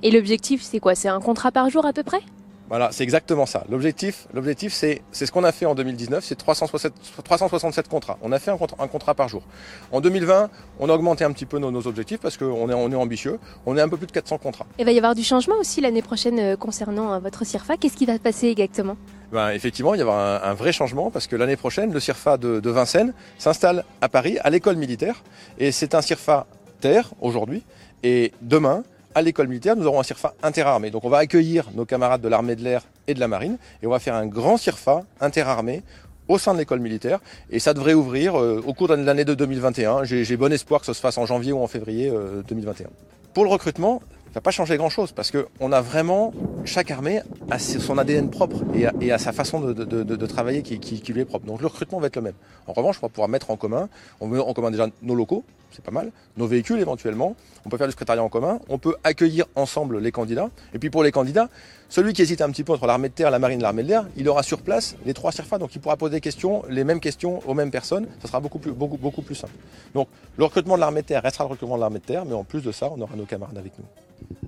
Et 0.04 0.12
l'objectif, 0.12 0.62
c'est 0.62 0.80
quoi? 0.80 0.96
C'est 0.96 1.08
un 1.08 1.22
contrat 1.22 1.52
par 1.52 1.70
jour 1.70 1.86
à 1.86 1.94
peu 1.94 2.04
près? 2.04 2.20
Voilà, 2.68 2.90
c'est 2.92 3.04
exactement 3.04 3.46
ça. 3.46 3.64
L'objectif, 3.70 4.28
l'objectif, 4.34 4.74
c'est, 4.74 5.04
c'est 5.12 5.26
ce 5.28 5.32
qu'on 5.32 5.44
a 5.44 5.52
fait 5.52 5.68
en 5.68 5.76
2019, 5.76 6.24
c'est 6.24 6.36
367, 6.36 6.94
367 7.24 7.88
contrats. 7.88 8.18
On 8.24 8.32
a 8.32 8.40
fait 8.40 8.50
un 8.50 8.58
contrat, 8.58 8.78
un 8.84 8.88
contrat, 8.88 9.14
par 9.14 9.30
jour. 9.30 9.44
En 9.92 10.02
2020, 10.02 10.50
on 10.80 10.90
a 10.90 10.94
augmenté 10.94 11.24
un 11.24 11.32
petit 11.32 11.46
peu 11.46 11.60
nos, 11.60 11.70
nos 11.70 11.86
objectifs 11.86 12.20
parce 12.20 12.38
qu'on 12.38 12.70
est, 12.70 12.74
on 12.74 12.92
est 12.92 12.96
ambitieux. 12.96 13.40
On 13.68 13.78
est 13.78 13.82
un 13.82 13.90
peu 13.90 13.98
plus 13.98 14.08
de 14.08 14.12
400 14.12 14.40
contrats. 14.40 14.66
Il 14.80 14.86
va 14.86 14.92
y 14.92 14.98
avoir 14.98 15.14
du 15.14 15.24
changement 15.24 15.56
aussi 15.60 15.80
l'année 15.80 16.02
prochaine 16.02 16.40
euh, 16.40 16.56
concernant 16.56 17.14
euh, 17.14 17.20
votre 17.20 17.46
CIRFA. 17.46 17.78
Qu'est-ce 17.78 17.98
qui 17.98 18.08
va 18.08 18.16
se 18.16 18.22
passer 18.22 18.48
exactement? 18.48 18.98
Ben, 19.32 19.52
effectivement, 19.52 19.94
il 19.94 19.98
va 19.98 20.00
y 20.00 20.02
avoir 20.02 20.44
un, 20.44 20.50
un, 20.50 20.54
vrai 20.56 20.72
changement 20.72 21.12
parce 21.12 21.28
que 21.28 21.36
l'année 21.36 21.58
prochaine, 21.58 21.94
le 21.94 22.00
CIRFA 22.00 22.38
de, 22.38 22.60
de 22.60 22.70
Vincennes 22.72 23.14
s'installe 23.38 23.84
à 24.02 24.10
Paris, 24.10 24.40
à 24.44 24.50
l'école 24.50 24.76
militaire. 24.76 25.24
Et 25.60 25.72
c'est 25.72 25.94
un 25.94 26.02
CIRFA 26.02 26.48
terre 26.80 27.12
aujourd'hui. 27.22 27.64
Et 28.02 28.34
demain, 28.42 28.84
à 29.16 29.22
l'école 29.22 29.48
militaire, 29.48 29.76
nous 29.76 29.88
aurons 29.88 30.00
un 30.02 30.04
CIRFA 30.04 30.34
interarmé. 30.44 30.92
Donc 30.92 31.06
on 31.06 31.10
va 31.10 31.20
accueillir 31.20 31.70
nos 31.74 31.86
camarades 31.86 32.22
de 32.22 32.28
l'armée 32.28 32.56
de 32.56 32.64
l'air 32.64 32.84
et 33.08 33.14
de 33.14 33.20
la 33.20 33.28
marine 33.28 33.58
et 33.82 33.88
on 33.88 33.90
va 33.90 34.00
faire 34.00 34.14
un 34.14 34.28
grand 34.28 34.58
CIRFA 34.58 35.04
interarmé 35.22 35.84
au 36.28 36.38
sein 36.38 36.54
de 36.54 36.60
l'école 36.60 36.80
militaire 36.80 37.20
et 37.50 37.60
ça 37.60 37.74
devrait 37.74 37.94
ouvrir 37.94 38.38
euh, 38.38 38.62
au 38.66 38.74
cours 38.74 38.90
de 38.90 38.96
l'année 38.96 39.26
de 39.26 39.34
2021. 39.34 40.04
J'ai 40.04 40.38
bon 40.38 40.52
espoir 40.52 40.82
que 40.82 40.86
ce 40.86 40.94
se 40.94 41.00
fasse 41.00 41.18
en 41.18 41.26
janvier 41.26 41.54
ou 41.54 41.62
en 41.62 41.68
février 41.68 42.12
2021. 42.48 42.88
Euh, 42.88 42.90
Pour 43.34 43.46
le 43.46 43.50
recrutement, 43.50 44.02
ça 44.02 44.15
va 44.36 44.42
pas 44.42 44.52
changer 44.52 44.76
grand-chose 44.76 45.14
parce 45.14 45.32
qu'on 45.32 45.72
a 45.72 45.82
vraiment, 45.82 46.34
chaque 46.66 46.92
armée 46.92 47.22
a 47.50 47.58
son 47.58 47.98
ADN 47.98 48.30
propre 48.30 48.64
et 49.02 49.12
a, 49.12 49.18
sa 49.18 49.32
façon 49.32 49.62
de, 49.62 50.26
travailler 50.26 50.62
qui, 50.62 51.14
lui 51.14 51.22
est 51.22 51.26
propre. 51.26 51.46
Donc 51.46 51.62
le 51.62 51.68
recrutement 51.68 52.00
va 52.00 52.08
être 52.08 52.18
le 52.18 52.22
même. 52.22 52.34
En 52.68 52.74
revanche, 52.74 52.98
on 53.02 53.06
va 53.06 53.10
pouvoir 53.10 53.30
mettre 53.30 53.50
en 53.50 53.56
commun, 53.56 53.88
on 54.20 54.28
met 54.28 54.40
en 54.40 54.54
commun 54.54 54.72
déjà 54.72 54.88
nos 55.02 55.16
locaux, 55.16 55.46
c'est 55.72 55.84
pas 55.84 55.92
mal, 55.92 56.12
nos 56.36 56.48
véhicules 56.48 56.80
éventuellement, 56.80 57.36
on 57.66 57.70
peut 57.70 57.78
faire 57.78 57.88
du 57.88 57.92
secrétariat 57.92 58.24
en 58.24 58.30
commun, 58.30 58.60
on 58.68 58.78
peut 58.78 58.96
accueillir 59.06 59.46
ensemble 59.56 60.00
les 60.00 60.12
candidats. 60.12 60.50
Et 60.74 60.80
puis 60.80 60.90
pour 60.90 61.04
les 61.04 61.12
candidats, 61.12 61.50
celui 61.88 62.12
qui 62.12 62.22
hésite 62.22 62.42
un 62.42 62.50
petit 62.50 62.64
peu 62.66 62.74
entre 62.74 62.88
l'armée 62.88 63.08
de 63.08 63.14
terre, 63.14 63.32
la 63.32 63.40
marine 63.40 63.62
l'armée 63.62 63.84
de 63.84 63.88
l'air, 63.88 64.06
il 64.18 64.28
aura 64.28 64.44
sur 64.44 64.62
place 64.62 64.98
les 65.06 65.14
trois 65.14 65.32
CIRFA, 65.32 65.60
donc 65.60 65.76
il 65.76 65.80
pourra 65.80 65.96
poser 65.96 66.16
des 66.16 66.22
questions, 66.22 66.64
les 66.70 66.84
mêmes 66.84 67.00
questions 67.00 67.42
aux 67.48 67.54
mêmes 67.54 67.72
personnes, 67.72 68.08
ça 68.22 68.28
sera 68.28 68.42
beaucoup 68.42 68.60
plus, 68.60 68.72
beaucoup 68.74 69.22
plus 69.22 69.36
simple. 69.36 69.54
Donc 69.94 70.10
le 70.36 70.44
recrutement 70.44 70.76
de 70.76 70.82
l'armée 70.82 71.04
de 71.04 71.08
terre 71.08 71.24
restera 71.24 71.46
le 71.46 71.52
recrutement 71.52 71.76
de 71.76 71.82
l'armée 71.82 72.00
de 72.00 72.06
terre, 72.06 72.26
mais 72.26 72.34
en 72.34 72.44
plus 72.44 72.62
de 72.62 72.74
ça, 72.74 72.90
on 72.94 73.00
aura 73.00 73.16
nos 73.16 73.26
camarades 73.26 73.58
avec 73.58 73.72
nous. 73.80 73.86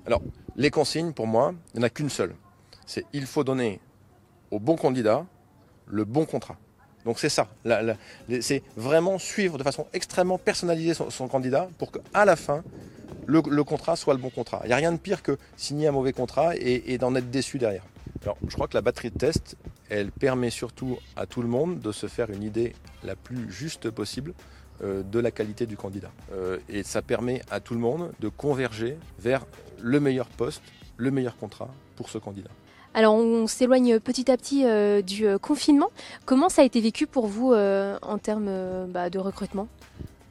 Alors, 0.06 0.22
les 0.56 0.70
consignes, 0.70 1.12
pour 1.12 1.26
moi, 1.26 1.54
il 1.74 1.78
n'y 1.78 1.84
en 1.84 1.86
a 1.86 1.90
qu'une 1.90 2.10
seule. 2.10 2.34
C'est 2.86 3.04
il 3.12 3.26
faut 3.26 3.44
donner 3.44 3.80
au 4.50 4.58
bon 4.58 4.76
candidat 4.76 5.26
le 5.86 6.04
bon 6.04 6.24
contrat. 6.24 6.56
Donc 7.04 7.18
c'est 7.18 7.28
ça. 7.28 7.48
C'est 8.40 8.62
vraiment 8.76 9.18
suivre 9.18 9.56
de 9.58 9.62
façon 9.62 9.86
extrêmement 9.92 10.38
personnalisée 10.38 10.94
son, 10.94 11.28
candidat 11.28 11.68
pour 11.78 11.92
qu'à 11.92 12.24
la 12.24 12.36
fin, 12.36 12.62
le, 13.26 13.40
contrat 13.64 13.96
soit 13.96 14.14
le 14.14 14.20
bon 14.20 14.30
contrat. 14.30 14.60
Il 14.64 14.68
n'y 14.68 14.72
a 14.72 14.76
rien 14.76 14.92
de 14.92 14.98
pire 14.98 15.22
que 15.22 15.38
signer 15.56 15.88
un 15.88 15.92
mauvais 15.92 16.12
contrat 16.12 16.54
et, 16.56 16.98
d'en 16.98 17.14
être 17.14 17.30
déçu 17.30 17.58
derrière. 17.58 17.84
Alors, 18.22 18.36
je 18.46 18.54
crois 18.54 18.68
que 18.68 18.74
la 18.74 18.82
batterie 18.82 19.10
de 19.10 19.18
test, 19.18 19.56
elle 19.88 20.10
permet 20.10 20.50
surtout 20.50 20.98
à 21.16 21.26
tout 21.26 21.40
le 21.40 21.48
monde 21.48 21.80
de 21.80 21.92
se 21.92 22.08
faire 22.08 22.30
une 22.30 22.42
idée 22.42 22.74
la 23.04 23.16
plus 23.16 23.50
juste 23.50 23.90
possible 23.90 24.34
de 24.82 25.18
la 25.18 25.30
qualité 25.30 25.66
du 25.66 25.76
candidat. 25.76 26.10
Euh, 26.32 26.58
et 26.68 26.82
ça 26.82 27.02
permet 27.02 27.42
à 27.50 27.60
tout 27.60 27.74
le 27.74 27.80
monde 27.80 28.12
de 28.20 28.28
converger 28.28 28.96
vers 29.18 29.44
le 29.80 30.00
meilleur 30.00 30.28
poste, 30.28 30.62
le 30.96 31.10
meilleur 31.10 31.36
contrat 31.36 31.68
pour 31.96 32.08
ce 32.08 32.18
candidat. 32.18 32.50
Alors 32.94 33.14
on 33.14 33.46
s'éloigne 33.46 34.00
petit 34.00 34.30
à 34.30 34.36
petit 34.36 34.64
euh, 34.64 35.02
du 35.02 35.26
confinement. 35.38 35.90
Comment 36.26 36.48
ça 36.48 36.62
a 36.62 36.64
été 36.64 36.80
vécu 36.80 37.06
pour 37.06 37.26
vous 37.26 37.52
en 37.52 38.18
termes 38.18 38.50
bah, 38.88 39.10
de 39.10 39.18
recrutement? 39.18 39.68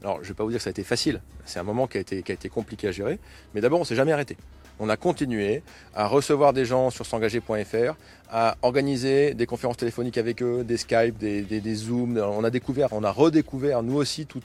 Alors 0.03 0.17
je 0.17 0.23
ne 0.23 0.27
vais 0.27 0.33
pas 0.33 0.43
vous 0.43 0.51
dire 0.51 0.59
que 0.59 0.63
ça 0.63 0.69
a 0.69 0.71
été 0.71 0.83
facile. 0.83 1.21
C'est 1.45 1.59
un 1.59 1.63
moment 1.63 1.87
qui 1.87 1.97
a 1.97 2.01
été, 2.01 2.23
qui 2.23 2.31
a 2.31 2.35
été 2.35 2.49
compliqué 2.49 2.87
à 2.87 2.91
gérer. 2.91 3.19
Mais 3.53 3.61
d'abord 3.61 3.79
on 3.79 3.83
s'est 3.83 3.95
jamais 3.95 4.11
arrêté 4.11 4.37
on 4.79 4.89
a 4.89 4.97
continué 4.97 5.63
à 5.95 6.07
recevoir 6.07 6.53
des 6.53 6.65
gens 6.65 6.89
sur 6.89 7.05
s'engager.fr, 7.05 7.95
à 8.29 8.57
organiser 8.61 9.33
des 9.33 9.45
conférences 9.45 9.77
téléphoniques 9.77 10.17
avec 10.17 10.41
eux, 10.41 10.63
des 10.63 10.77
Skype, 10.77 11.17
des, 11.17 11.75
Zooms. 11.75 12.17
On 12.17 12.43
a 12.43 12.49
découvert, 12.49 12.89
on 12.91 13.03
a 13.03 13.11
redécouvert 13.11 13.83
nous 13.83 13.95
aussi 13.95 14.25
tous 14.25 14.41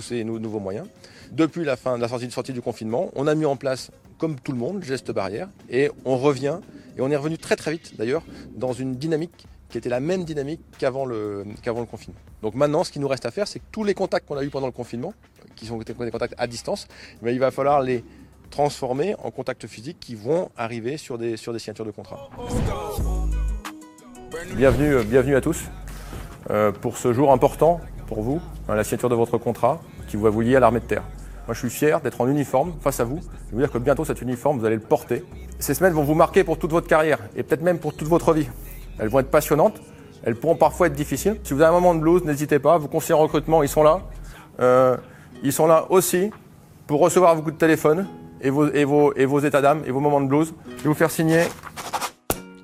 ces, 0.00 0.24
nouveaux 0.24 0.60
moyens. 0.60 0.86
Depuis 1.32 1.64
la 1.64 1.76
fin 1.76 1.96
de 1.96 2.02
la 2.02 2.08
sortie, 2.08 2.52
du 2.52 2.62
confinement, 2.62 3.10
on 3.14 3.26
a 3.26 3.34
mis 3.34 3.46
en 3.46 3.56
place, 3.56 3.90
comme 4.18 4.36
tout 4.38 4.52
le 4.52 4.58
monde, 4.58 4.80
le 4.80 4.84
geste 4.84 5.10
barrière 5.10 5.48
et 5.68 5.90
on 6.04 6.16
revient, 6.16 6.58
et 6.96 7.00
on 7.00 7.10
est 7.10 7.16
revenu 7.16 7.38
très 7.38 7.56
très 7.56 7.72
vite 7.72 7.96
d'ailleurs, 7.96 8.22
dans 8.54 8.72
une 8.72 8.96
dynamique 8.96 9.46
qui 9.68 9.78
était 9.78 9.88
la 9.88 10.00
même 10.00 10.24
dynamique 10.24 10.60
qu'avant 10.78 11.04
le, 11.04 11.44
confinement. 11.90 12.18
Donc 12.42 12.54
maintenant, 12.54 12.84
ce 12.84 12.92
qui 12.92 13.00
nous 13.00 13.08
reste 13.08 13.26
à 13.26 13.30
faire, 13.32 13.48
c'est 13.48 13.58
que 13.58 13.64
tous 13.72 13.82
les 13.82 13.94
contacts 13.94 14.28
qu'on 14.28 14.36
a 14.36 14.44
eus 14.44 14.50
pendant 14.50 14.66
le 14.66 14.72
confinement, 14.72 15.12
qui 15.56 15.66
sont 15.66 15.78
des 15.78 16.10
contacts 16.10 16.34
à 16.38 16.46
distance, 16.46 16.86
il 17.24 17.38
va 17.38 17.50
falloir 17.50 17.80
les 17.82 18.04
transformés 18.50 19.14
en 19.22 19.30
contacts 19.30 19.66
physiques 19.66 19.98
qui 20.00 20.14
vont 20.14 20.50
arriver 20.56 20.96
sur 20.96 21.18
des, 21.18 21.36
sur 21.36 21.52
des 21.52 21.58
signatures 21.58 21.84
de 21.84 21.90
contrat. 21.90 22.30
Bienvenue, 24.54 24.94
euh, 24.94 25.02
bienvenue 25.02 25.36
à 25.36 25.40
tous 25.40 25.64
euh, 26.50 26.72
pour 26.72 26.96
ce 26.96 27.12
jour 27.12 27.32
important 27.32 27.80
pour 28.06 28.22
vous, 28.22 28.40
hein, 28.68 28.74
la 28.74 28.84
signature 28.84 29.08
de 29.08 29.14
votre 29.14 29.38
contrat 29.38 29.80
qui 30.08 30.16
va 30.16 30.30
vous 30.30 30.40
lier 30.40 30.56
à 30.56 30.60
l'armée 30.60 30.80
de 30.80 30.84
terre. 30.84 31.02
Moi, 31.46 31.54
je 31.54 31.60
suis 31.60 31.70
fier 31.70 32.00
d'être 32.00 32.20
en 32.20 32.28
uniforme 32.28 32.74
face 32.80 32.98
à 32.98 33.04
vous. 33.04 33.18
Je 33.18 33.50
veux 33.50 33.52
vous 33.52 33.58
dire 33.60 33.70
que 33.70 33.78
bientôt, 33.78 34.04
cet 34.04 34.20
uniforme, 34.20 34.58
vous 34.58 34.64
allez 34.64 34.76
le 34.76 34.82
porter. 34.82 35.24
Ces 35.58 35.74
semaines 35.74 35.92
vont 35.92 36.02
vous 36.02 36.14
marquer 36.14 36.42
pour 36.42 36.58
toute 36.58 36.72
votre 36.72 36.88
carrière 36.88 37.18
et 37.36 37.42
peut-être 37.42 37.62
même 37.62 37.78
pour 37.78 37.94
toute 37.94 38.08
votre 38.08 38.32
vie. 38.32 38.48
Elles 38.98 39.08
vont 39.08 39.20
être 39.20 39.30
passionnantes, 39.30 39.80
elles 40.24 40.34
pourront 40.34 40.56
parfois 40.56 40.88
être 40.88 40.94
difficiles. 40.94 41.38
Si 41.44 41.54
vous 41.54 41.60
avez 41.60 41.70
un 41.70 41.80
moment 41.80 41.94
de 41.94 42.00
blues, 42.00 42.24
n'hésitez 42.24 42.58
pas. 42.58 42.78
Vos 42.78 42.88
conseillers 42.88 43.14
en 43.14 43.22
recrutement, 43.22 43.62
ils 43.62 43.68
sont 43.68 43.84
là. 43.84 44.00
Euh, 44.58 44.96
ils 45.42 45.52
sont 45.52 45.66
là 45.66 45.86
aussi 45.90 46.30
pour 46.86 47.00
recevoir 47.00 47.36
vos 47.36 47.42
coups 47.42 47.54
de 47.54 47.58
téléphone 47.58 48.06
et 48.40 48.50
vos, 48.50 48.70
et 48.72 48.84
vos, 48.84 49.14
et 49.14 49.24
vos 49.24 49.40
états 49.40 49.60
d'âme 49.60 49.82
et 49.86 49.90
vos 49.90 50.00
moments 50.00 50.20
de 50.20 50.26
blues. 50.26 50.54
Je 50.78 50.82
vais 50.82 50.88
vous 50.88 50.94
faire 50.94 51.10
signer. 51.10 51.44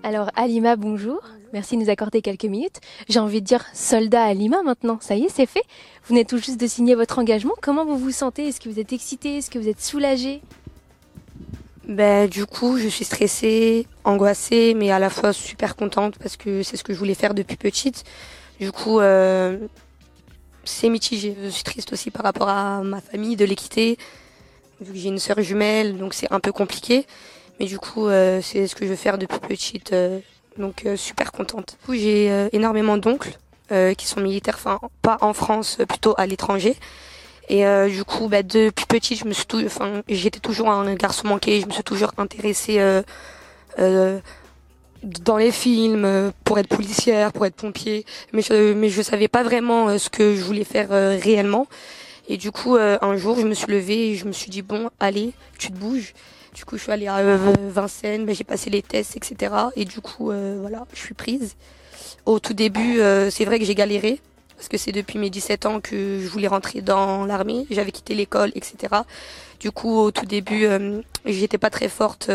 Alors 0.02 0.30
Alima, 0.35 0.76
bonjour. 0.76 1.20
Merci 1.52 1.76
de 1.76 1.82
nous 1.82 1.90
accorder 1.90 2.22
quelques 2.22 2.46
minutes. 2.46 2.80
J'ai 3.08 3.18
envie 3.18 3.42
de 3.42 3.46
dire 3.46 3.64
soldat 3.74 4.24
Alima 4.24 4.62
maintenant. 4.62 4.98
Ça 5.00 5.14
y 5.16 5.24
est, 5.24 5.28
c'est 5.28 5.46
fait. 5.46 5.64
Vous 6.02 6.14
venez 6.14 6.24
tout 6.24 6.38
juste 6.38 6.58
de 6.58 6.66
signer 6.66 6.94
votre 6.94 7.18
engagement. 7.18 7.52
Comment 7.61 7.85
vous 7.85 7.98
vous 7.98 8.11
sentez? 8.11 8.48
Est-ce 8.48 8.61
que 8.61 8.68
vous 8.70 8.80
êtes 8.80 8.92
excité? 8.92 9.38
Est-ce 9.38 9.50
que 9.50 9.58
vous 9.58 9.68
êtes 9.68 9.80
soulagé? 9.80 10.40
Ben, 11.87 12.28
du 12.28 12.46
coup, 12.46 12.78
je 12.78 12.88
suis 12.88 13.04
stressée, 13.04 13.87
angoissée, 14.04 14.72
mais 14.74 14.90
à 14.90 14.98
la 14.98 15.11
fois 15.11 15.32
super 15.32 15.76
contente 15.76 16.16
parce 16.18 16.37
que 16.37 16.62
c'est 16.62 16.76
ce 16.76 16.85
que 16.85 16.94
je 16.94 16.98
voulais 16.98 17.14
faire 17.14 17.35
depuis 17.35 17.56
petite. 17.56 18.04
Du 18.58 18.72
coup, 18.72 19.00
euh, 19.00 19.58
c'est 20.64 20.88
mitigé. 20.88 21.37
Je 21.42 21.48
suis 21.48 21.64
triste 21.64 21.92
aussi 21.92 22.11
par 22.11 22.22
rapport 22.22 22.48
à 22.48 22.82
ma 22.82 23.00
famille 23.00 23.37
de 23.37 23.44
l'équité, 23.44 23.98
vu 24.82 24.92
que 24.92 24.98
j'ai 24.98 25.08
une 25.08 25.18
sœur 25.18 25.40
jumelle, 25.40 25.96
donc 25.96 26.14
c'est 26.14 26.30
un 26.32 26.40
peu 26.40 26.52
compliqué. 26.52 27.06
Mais 27.60 27.66
du 27.66 27.78
coup, 27.78 28.08
euh, 28.08 28.40
c'est 28.42 28.66
ce 28.66 28.74
que 28.74 28.84
je 28.84 28.90
veux 28.90 28.96
faire 28.96 29.18
depuis 29.18 29.38
petite, 29.38 29.92
euh, 29.92 30.18
donc 30.58 30.84
euh, 30.86 30.96
super 30.96 31.32
contente. 31.32 31.76
Du 31.80 31.86
coup, 31.86 31.94
j'ai 31.94 32.48
énormément 32.52 32.96
d'oncles 32.96 33.38
qui 33.96 34.06
sont 34.06 34.20
militaires, 34.20 34.56
enfin 34.58 34.78
pas 35.00 35.16
en 35.22 35.32
France, 35.32 35.78
plutôt 35.88 36.14
à 36.18 36.26
l'étranger. 36.26 36.76
Et 37.48 37.64
du 37.88 38.04
coup, 38.04 38.28
bah, 38.28 38.42
depuis 38.42 38.84
petite, 38.84 39.20
je 39.20 39.24
me 39.24 39.32
suis, 39.32 39.46
enfin, 39.64 40.02
j'étais 40.08 40.40
toujours 40.40 40.68
un 40.68 40.94
garçon 40.94 41.26
manqué. 41.26 41.58
Je 41.58 41.66
me 41.66 41.70
suis 41.70 41.82
toujours 41.82 42.12
intéressée 42.18 43.00
dans 43.78 45.36
les 45.38 45.52
films 45.52 46.32
pour 46.44 46.58
être 46.58 46.68
policière, 46.68 47.32
pour 47.32 47.46
être 47.46 47.54
pompier, 47.56 48.04
mais 48.34 48.42
je 48.42 48.74
mais 48.74 48.90
je 48.90 49.00
savais 49.00 49.28
pas 49.28 49.42
vraiment 49.42 49.96
ce 49.96 50.10
que 50.10 50.36
je 50.36 50.42
voulais 50.42 50.64
faire 50.64 50.90
réellement. 50.90 51.66
Et 52.32 52.38
du 52.38 52.50
coup, 52.50 52.76
euh, 52.76 52.96
un 53.02 53.14
jour, 53.18 53.38
je 53.38 53.46
me 53.46 53.52
suis 53.52 53.70
levée 53.70 54.08
et 54.08 54.14
je 54.14 54.24
me 54.24 54.32
suis 54.32 54.50
dit 54.50 54.62
bon, 54.62 54.88
allez, 55.00 55.34
tu 55.58 55.70
te 55.70 55.76
bouges. 55.76 56.14
Du 56.54 56.64
coup, 56.64 56.78
je 56.78 56.84
suis 56.84 56.90
allée 56.90 57.06
à 57.06 57.18
euh, 57.18 57.36
Vincennes, 57.68 58.24
ben, 58.24 58.34
j'ai 58.34 58.42
passé 58.42 58.70
les 58.70 58.80
tests, 58.80 59.18
etc. 59.18 59.54
Et 59.76 59.84
du 59.84 60.00
coup, 60.00 60.30
euh, 60.30 60.56
voilà, 60.58 60.86
je 60.94 60.98
suis 60.98 61.12
prise. 61.12 61.56
Au 62.24 62.38
tout 62.38 62.54
début, 62.54 63.00
c'est 63.30 63.44
vrai 63.44 63.58
que 63.58 63.66
j'ai 63.66 63.74
galéré 63.74 64.18
parce 64.56 64.68
que 64.68 64.78
c'est 64.78 64.92
depuis 64.92 65.18
mes 65.18 65.28
17 65.28 65.66
ans 65.66 65.80
que 65.80 66.20
je 66.22 66.28
voulais 66.28 66.48
rentrer 66.48 66.80
dans 66.80 67.26
l'armée. 67.26 67.66
J'avais 67.70 67.92
quitté 67.92 68.14
l'école, 68.14 68.50
etc. 68.54 69.02
Du 69.60 69.70
coup, 69.70 69.98
au 69.98 70.10
tout 70.10 70.24
début, 70.24 70.66
j'étais 71.26 71.58
pas 71.58 71.68
très 71.68 71.88
forte 71.88 72.30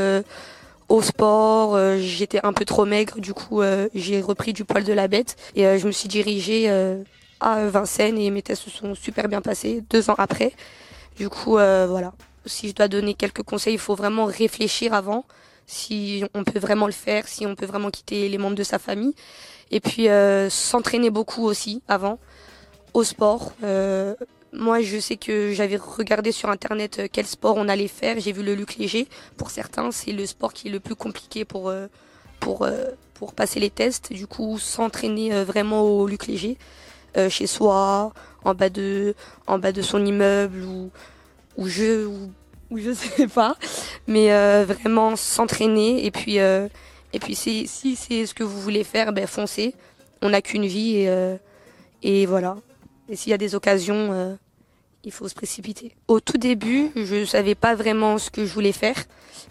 au 0.89 1.01
sport. 1.01 1.79
j'étais 1.97 2.41
un 2.45 2.53
peu 2.53 2.65
trop 2.65 2.85
maigre. 2.85 3.19
Du 3.19 3.33
coup, 3.33 3.61
j'ai 3.95 4.21
repris 4.21 4.51
du 4.51 4.65
poil 4.65 4.83
de 4.83 4.93
la 4.93 5.07
bête 5.07 5.37
et 5.55 5.79
je 5.79 5.87
me 5.87 5.91
suis 5.91 6.09
dirigée 6.09 6.69
à 7.39 7.65
Vincennes 7.67 8.17
et 8.17 8.29
mes 8.31 8.41
tests 8.41 8.63
se 8.63 8.69
sont 8.69 8.95
super 8.95 9.27
bien 9.27 9.41
passés 9.41 9.83
deux 9.89 10.09
ans 10.09 10.15
après. 10.17 10.53
Du 11.17 11.29
coup, 11.29 11.57
euh, 11.57 11.87
voilà. 11.89 12.13
Si 12.45 12.69
je 12.69 12.73
dois 12.73 12.87
donner 12.87 13.13
quelques 13.13 13.43
conseils, 13.43 13.73
il 13.73 13.79
faut 13.79 13.95
vraiment 13.95 14.25
réfléchir 14.25 14.93
avant 14.93 15.25
si 15.65 16.23
on 16.33 16.43
peut 16.43 16.59
vraiment 16.59 16.85
le 16.85 16.93
faire, 16.93 17.27
si 17.27 17.45
on 17.45 17.55
peut 17.55 17.65
vraiment 17.65 17.89
quitter 17.89 18.29
les 18.29 18.37
membres 18.37 18.55
de 18.55 18.63
sa 18.63 18.79
famille. 18.79 19.13
Et 19.69 19.81
puis 19.81 20.07
euh, 20.07 20.49
s'entraîner 20.49 21.09
beaucoup 21.09 21.43
aussi 21.43 21.81
avant 21.87 22.19
au 22.93 23.03
sport. 23.03 23.51
Euh, 23.63 24.15
moi, 24.53 24.81
je 24.81 24.99
sais 24.99 25.17
que 25.17 25.51
j'avais 25.53 25.75
regardé 25.77 26.31
sur 26.31 26.49
internet 26.49 26.99
euh, 26.99 27.07
quel 27.11 27.25
sport 27.25 27.57
on 27.57 27.67
allait 27.67 27.87
faire. 27.87 28.19
J'ai 28.19 28.31
vu 28.31 28.43
le 28.43 28.55
luc 28.55 28.77
léger. 28.77 29.07
Pour 29.35 29.51
certains, 29.51 29.91
c'est 29.91 30.11
le 30.11 30.25
sport 30.25 30.53
qui 30.53 30.69
est 30.69 30.71
le 30.71 30.79
plus 30.79 30.95
compliqué 30.95 31.45
pour 31.45 31.69
euh, 31.69 31.87
pour 32.39 32.63
euh, 32.63 32.85
pour 33.13 33.33
passer 33.33 33.59
les 33.59 33.69
tests. 33.69 34.13
Du 34.13 34.25
coup, 34.25 34.57
s'entraîner 34.57 35.43
vraiment 35.43 35.81
au 35.81 36.07
luc 36.07 36.27
léger 36.27 36.57
euh, 37.15 37.29
chez 37.29 37.47
soi, 37.47 38.11
en 38.43 38.53
bas 38.53 38.69
de 38.69 39.15
en 39.47 39.59
bas 39.59 39.71
de 39.71 39.81
son 39.81 40.05
immeuble 40.05 40.63
ou 40.63 40.91
ou 41.57 41.67
je 41.67 42.05
ou, 42.05 42.31
ou 42.71 42.77
je 42.77 42.93
sais 43.17 43.27
pas, 43.27 43.55
mais 44.07 44.31
euh, 44.31 44.65
vraiment 44.67 45.15
s'entraîner 45.15 46.05
et 46.05 46.11
puis 46.11 46.39
euh, 46.39 46.67
et 47.13 47.19
puis 47.19 47.35
si 47.35 47.67
c'est 47.67 48.25
ce 48.25 48.33
que 48.33 48.43
vous 48.43 48.59
voulez 48.59 48.83
faire, 48.83 49.13
ben 49.13 49.27
foncez. 49.27 49.73
On 50.21 50.29
n'a 50.29 50.41
qu'une 50.41 50.65
vie 50.65 50.97
et 50.97 51.09
euh, 51.09 51.37
et 52.03 52.25
voilà. 52.25 52.57
Et 53.09 53.15
s'il 53.15 53.31
y 53.31 53.33
a 53.33 53.37
des 53.37 53.55
occasions, 53.55 54.11
euh, 54.11 54.35
il 55.03 55.11
faut 55.11 55.27
se 55.27 55.35
précipiter. 55.35 55.95
Au 56.07 56.19
tout 56.19 56.37
début, 56.37 56.91
je 56.95 57.25
savais 57.25 57.55
pas 57.55 57.75
vraiment 57.75 58.17
ce 58.17 58.29
que 58.29 58.45
je 58.45 58.53
voulais 58.53 58.71
faire 58.71 58.97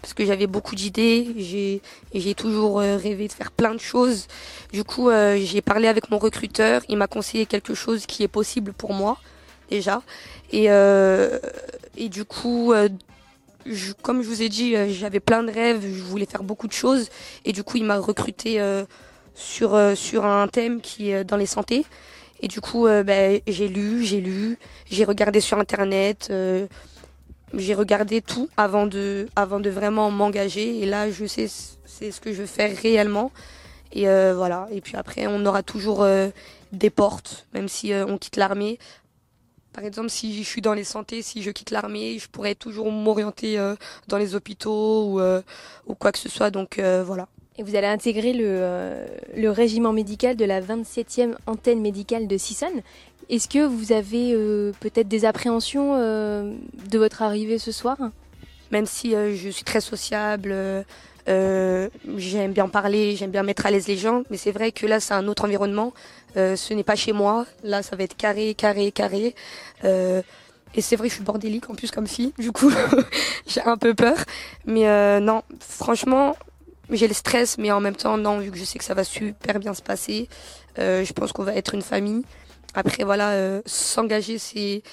parce 0.01 0.13
que 0.13 0.25
j'avais 0.25 0.47
beaucoup 0.47 0.75
d'idées. 0.75 1.81
J'ai 2.13 2.33
toujours 2.35 2.79
euh, 2.79 2.97
rêvé 2.97 3.27
de 3.27 3.33
faire 3.33 3.51
plein 3.51 3.73
de 3.73 3.79
choses. 3.79 4.27
Du 4.71 4.83
coup, 4.83 5.09
euh, 5.09 5.37
j'ai 5.41 5.61
parlé 5.61 5.87
avec 5.87 6.09
mon 6.11 6.17
recruteur. 6.17 6.81
Il 6.89 6.97
m'a 6.97 7.07
conseillé 7.07 7.45
quelque 7.45 7.73
chose 7.73 8.05
qui 8.05 8.23
est 8.23 8.27
possible 8.27 8.73
pour 8.73 8.93
moi 8.93 9.17
déjà. 9.69 10.01
Et 10.51 10.65
euh, 10.69 11.39
et 11.97 12.09
du 12.09 12.25
coup, 12.25 12.73
comme 14.01 14.21
je 14.21 14.27
vous 14.27 14.41
ai 14.41 14.49
dit, 14.49 14.75
j'avais 14.93 15.19
plein 15.19 15.43
de 15.43 15.51
rêves. 15.51 15.81
Je 15.81 16.03
voulais 16.03 16.25
faire 16.25 16.43
beaucoup 16.43 16.67
de 16.67 16.73
choses. 16.73 17.09
Et 17.43 17.53
du 17.53 17.63
coup, 17.63 17.77
il 17.77 17.83
m'a 17.83 17.97
recruté 17.97 18.61
sur 19.33 19.79
sur 19.95 20.25
un 20.25 20.47
thème 20.47 20.79
qui 20.81 21.11
est 21.11 21.23
dans 21.23 21.37
les 21.37 21.47
santé. 21.47 21.85
Et 22.39 22.47
du 22.47 22.61
coup, 22.61 22.85
ben, 22.85 23.41
j'ai 23.47 23.67
lu, 23.67 24.05
j'ai 24.05 24.21
lu, 24.21 24.59
j'ai 24.91 25.05
regardé 25.05 25.41
sur 25.41 25.57
internet, 25.57 26.31
j'ai 27.53 27.73
regardé 27.73 28.21
tout 28.21 28.49
avant 28.57 28.87
de, 28.87 29.27
avant 29.35 29.59
de 29.59 29.69
vraiment 29.69 30.11
m'engager. 30.11 30.79
Et 30.79 30.85
là, 30.85 31.09
je 31.11 31.25
sais 31.25 31.47
c'est 31.85 32.11
ce 32.11 32.21
que 32.21 32.31
je 32.31 32.41
veux 32.41 32.47
faire 32.47 32.75
réellement. 32.77 33.31
Et 33.91 34.07
euh, 34.07 34.33
voilà. 34.35 34.67
Et 34.71 34.81
puis 34.81 34.95
après, 34.95 35.27
on 35.27 35.45
aura 35.45 35.63
toujours 35.63 36.03
euh, 36.03 36.29
des 36.71 36.89
portes, 36.89 37.47
même 37.53 37.67
si 37.67 37.93
euh, 37.93 38.05
on 38.05 38.17
quitte 38.17 38.35
l'armée. 38.35 38.77
Par 39.73 39.83
exemple, 39.83 40.09
si 40.09 40.43
je 40.43 40.47
suis 40.47 40.61
dans 40.61 40.73
les 40.73 40.83
santé, 40.83 41.21
si 41.21 41.41
je 41.41 41.51
quitte 41.51 41.71
l'armée, 41.71 42.17
je 42.19 42.27
pourrais 42.27 42.55
toujours 42.55 42.91
m'orienter 42.91 43.59
dans 44.07 44.17
les 44.17 44.33
hôpitaux 44.33 45.19
ou, 45.85 45.95
quoi 45.99 46.11
que 46.11 46.17
ce 46.17 46.29
soit. 46.29 46.49
Donc 46.49 46.79
voilà. 46.79 47.27
Et 47.59 47.63
vous 47.63 47.75
allez 47.75 47.85
intégrer 47.85 48.33
le, 48.33 49.05
le 49.35 49.51
régiment 49.51 49.93
médical 49.93 50.35
de 50.35 50.45
la 50.45 50.61
27e 50.61 51.35
antenne 51.45 51.79
médicale 51.79 52.27
de 52.27 52.37
Sissonne. 52.37 52.81
Est-ce 53.29 53.49
que 53.49 53.65
vous 53.65 53.91
avez 53.91 54.31
euh, 54.33 54.71
peut-être 54.79 55.09
des 55.09 55.25
appréhensions 55.25 55.95
euh, 55.97 56.53
de 56.89 56.97
votre 56.97 57.21
arrivée 57.21 57.59
ce 57.59 57.73
soir? 57.73 57.97
Même 58.71 58.85
si 58.85 59.15
euh, 59.15 59.35
je 59.35 59.49
suis 59.49 59.65
très 59.65 59.81
sociable, 59.81 60.55
j'aime 61.27 62.53
bien 62.53 62.69
parler, 62.69 63.17
j'aime 63.17 63.31
bien 63.31 63.43
mettre 63.43 63.65
à 63.65 63.71
l'aise 63.71 63.87
les 63.87 63.97
gens, 63.97 64.23
mais 64.29 64.37
c'est 64.37 64.51
vrai 64.51 64.71
que 64.71 64.85
là 64.85 65.01
c'est 65.01 65.13
un 65.13 65.27
autre 65.27 65.43
environnement, 65.43 65.93
ce 66.35 66.73
n'est 66.73 66.85
pas 66.85 66.95
chez 66.95 67.11
moi, 67.11 67.45
là 67.63 67.83
ça 67.83 67.97
va 67.97 68.03
être 68.03 68.15
carré, 68.15 68.53
carré, 68.53 68.93
carré. 68.93 69.35
Et 69.83 70.81
c'est 70.81 70.95
vrai 70.95 71.07
que 71.07 71.11
je 71.11 71.15
suis 71.15 71.25
bordélique 71.25 71.69
en 71.69 71.75
plus 71.75 71.91
comme 71.91 72.07
fille, 72.07 72.31
du 72.37 72.53
coup 72.53 72.71
j'ai 73.47 73.61
un 73.61 73.75
peu 73.75 73.93
peur. 73.93 74.15
Mais 74.65 75.19
non, 75.19 75.41
franchement, 75.59 76.37
j'ai 76.91 77.09
le 77.09 77.13
stress, 77.13 77.57
mais 77.57 77.73
en 77.73 77.81
même 77.81 77.97
temps 77.97 78.17
non, 78.17 78.39
vu 78.39 78.49
que 78.49 78.57
je 78.57 78.63
sais 78.63 78.79
que 78.79 78.85
ça 78.85 78.93
va 78.93 79.03
super 79.03 79.59
bien 79.59 79.73
se 79.73 79.81
passer, 79.81 80.29
je 80.77 81.11
pense 81.11 81.33
qu'on 81.33 81.43
va 81.43 81.55
être 81.55 81.73
une 81.73 81.81
famille. 81.81 82.23
Après 82.77 83.03
voilà, 83.03 83.31
euh, 83.31 83.61
s'engager 83.65 84.37
c'est 84.37 84.83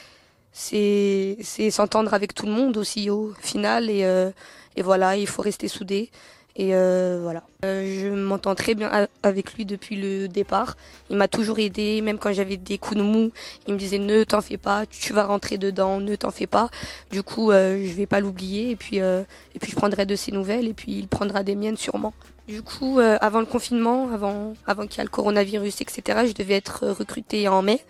c'est 0.53 1.71
s'entendre 1.71 2.15
avec 2.15 2.33
tout 2.33 2.47
le 2.47 2.53
monde 2.53 2.79
aussi 2.79 3.11
au 3.11 3.35
final. 3.41 3.91
Et 3.91 4.05
euh, 4.05 4.31
et 4.77 4.83
voilà 4.83 5.17
il 5.19 5.27
faut 5.27 5.43
rester 5.43 5.69
soudé 5.69 6.11
et 6.57 6.75
euh, 6.75 7.19
voilà. 7.23 7.43
Euh, 7.65 8.01
je 8.01 8.09
m'entends 8.09 8.55
très 8.55 8.75
bien 8.75 9.09
avec 9.23 9.55
lui 9.55 9.65
depuis 9.65 9.97
le 9.97 10.29
départ. 10.29 10.77
Il 11.11 11.17
m'a 11.17 11.27
toujours 11.29 11.59
aidé 11.59 12.01
même 12.01 12.19
quand 12.19 12.33
j'avais 12.33 12.57
des 12.57 12.79
coups 12.79 12.99
de 12.99 13.03
mou. 13.03 13.31
Il 13.67 13.75
me 13.75 13.79
disait 13.79 13.99
ne 13.99 14.23
t'en 14.25 14.41
fais 14.41 14.57
pas 14.57 14.87
tu 14.87 15.13
vas 15.13 15.25
rentrer 15.25 15.59
dedans 15.59 16.01
ne 16.01 16.15
t'en 16.15 16.31
fais 16.31 16.47
pas. 16.47 16.69
Du 17.11 17.23
coup 17.23 17.51
euh, 17.51 17.85
je 17.85 17.93
vais 17.93 18.07
pas 18.07 18.21
l'oublier. 18.21 18.71
Et 18.71 18.77
puis 18.77 19.01
euh, 19.01 19.23
et 19.55 19.59
puis 19.59 19.71
je 19.71 19.77
prendrai 19.77 20.07
de 20.07 20.15
ses 20.17 20.31
nouvelles 20.33 20.69
et 20.69 20.75
puis 20.75 20.93
il 20.93 21.09
prendra 21.09 21.43
des 21.43 21.57
miennes 21.57 21.77
sûrement. 21.77 22.13
Du 22.47 22.63
coup 22.63 23.01
euh, 23.01 23.17
avant 23.21 23.41
le 23.41 23.47
confinement 23.47 24.11
avant 24.13 24.55
avant 24.67 24.87
qu'il 24.87 24.99
y 24.99 25.01
ait 25.01 25.05
le 25.05 25.11
coronavirus 25.11 25.81
etc 25.81 26.25
je 26.27 26.35
devais 26.35 26.55
être 26.55 26.87
recrutée 26.89 27.49
en 27.49 27.63
mai. 27.63 27.81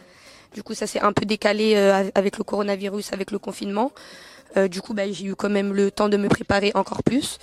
Du 0.55 0.62
coup, 0.62 0.72
ça 0.74 0.87
s'est 0.87 1.00
un 1.00 1.12
peu 1.12 1.24
décalé 1.27 1.74
euh, 1.74 1.92
av- 1.92 2.12
avec 2.14 2.38
le 2.38 2.44
coronavirus, 2.44 3.12
avec 3.12 3.33
le 3.33 3.40
confinement. 3.40 3.90
Euh, 4.57 4.68
du 4.68 4.81
coup, 4.81 4.94
bah, 4.94 5.03
j'ai 5.11 5.24
eu 5.27 5.35
quand 5.35 5.50
même 5.50 5.72
le 5.72 5.90
temps 5.90 6.09
de 6.09 6.16
me 6.16 6.29
préparer 6.29 6.70
encore 6.77 7.03
plus. 7.03 7.38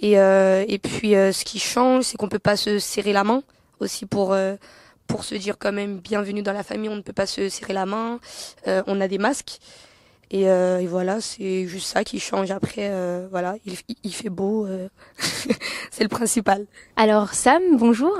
Et, 0.00 0.18
euh, 0.18 0.64
et 0.66 0.78
puis, 0.78 1.14
euh, 1.14 1.30
ce 1.32 1.44
qui 1.44 1.58
change, 1.58 2.04
c'est 2.04 2.16
qu'on 2.16 2.28
peut 2.28 2.38
pas 2.38 2.56
se 2.56 2.78
serrer 2.78 3.12
la 3.12 3.22
main 3.24 3.42
aussi 3.80 4.06
pour 4.06 4.32
euh, 4.32 4.56
pour 5.06 5.24
se 5.24 5.34
dire 5.34 5.56
quand 5.58 5.72
même 5.72 5.98
bienvenue 5.98 6.42
dans 6.42 6.52
la 6.52 6.62
famille. 6.62 6.88
On 6.88 6.96
ne 6.96 7.02
peut 7.02 7.12
pas 7.12 7.26
se 7.26 7.48
serrer 7.48 7.72
la 7.74 7.84
main. 7.86 8.18
Euh, 8.66 8.82
on 8.86 9.00
a 9.00 9.08
des 9.08 9.18
masques. 9.18 9.58
Et, 10.32 10.48
euh, 10.48 10.78
et 10.78 10.86
voilà, 10.86 11.20
c'est 11.20 11.66
juste 11.66 11.88
ça 11.88 12.04
qui 12.04 12.20
change. 12.20 12.52
Après, 12.52 12.88
euh, 12.90 13.26
voilà, 13.32 13.56
il, 13.66 13.74
il 14.04 14.14
fait 14.14 14.28
beau. 14.30 14.64
euh, 14.64 14.88
c'est 15.90 16.04
le 16.04 16.08
principal. 16.08 16.66
Alors 16.96 17.34
Sam, 17.34 17.60
bonjour. 17.76 18.16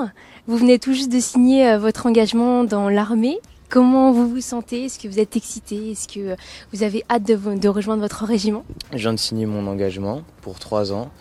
Vous 0.49 0.57
venez 0.57 0.81
tout 0.81 0.93
juste 0.93 1.13
de 1.13 1.21
signer 1.21 1.69
euh, 1.71 1.79
votre 1.79 2.07
engagement 2.07 2.65
dans 2.65 2.89
l'armée. 2.89 3.39
Comment 3.69 4.11
vous 4.11 4.29
vous 4.29 4.41
sentez? 4.41 4.87
Est-ce 4.87 4.99
que 4.99 5.07
vous 5.07 5.21
êtes 5.21 5.37
excité? 5.37 5.93
Est-ce 5.93 6.09
que 6.09 6.35
vous 6.73 6.83
avez 6.83 7.05
hâte 7.09 7.23
de, 7.23 7.37
de 7.57 7.69
rejoindre 7.69 8.03
votre 8.03 8.25
régiment? 8.25 8.65
Je 8.93 8.99
viens 8.99 9.13
de 9.13 9.19
signer 9.19 9.47
mon 9.47 9.69
engagement 9.69 10.25
pour 10.43 10.59
trois 10.59 10.93
ans. 10.93 11.13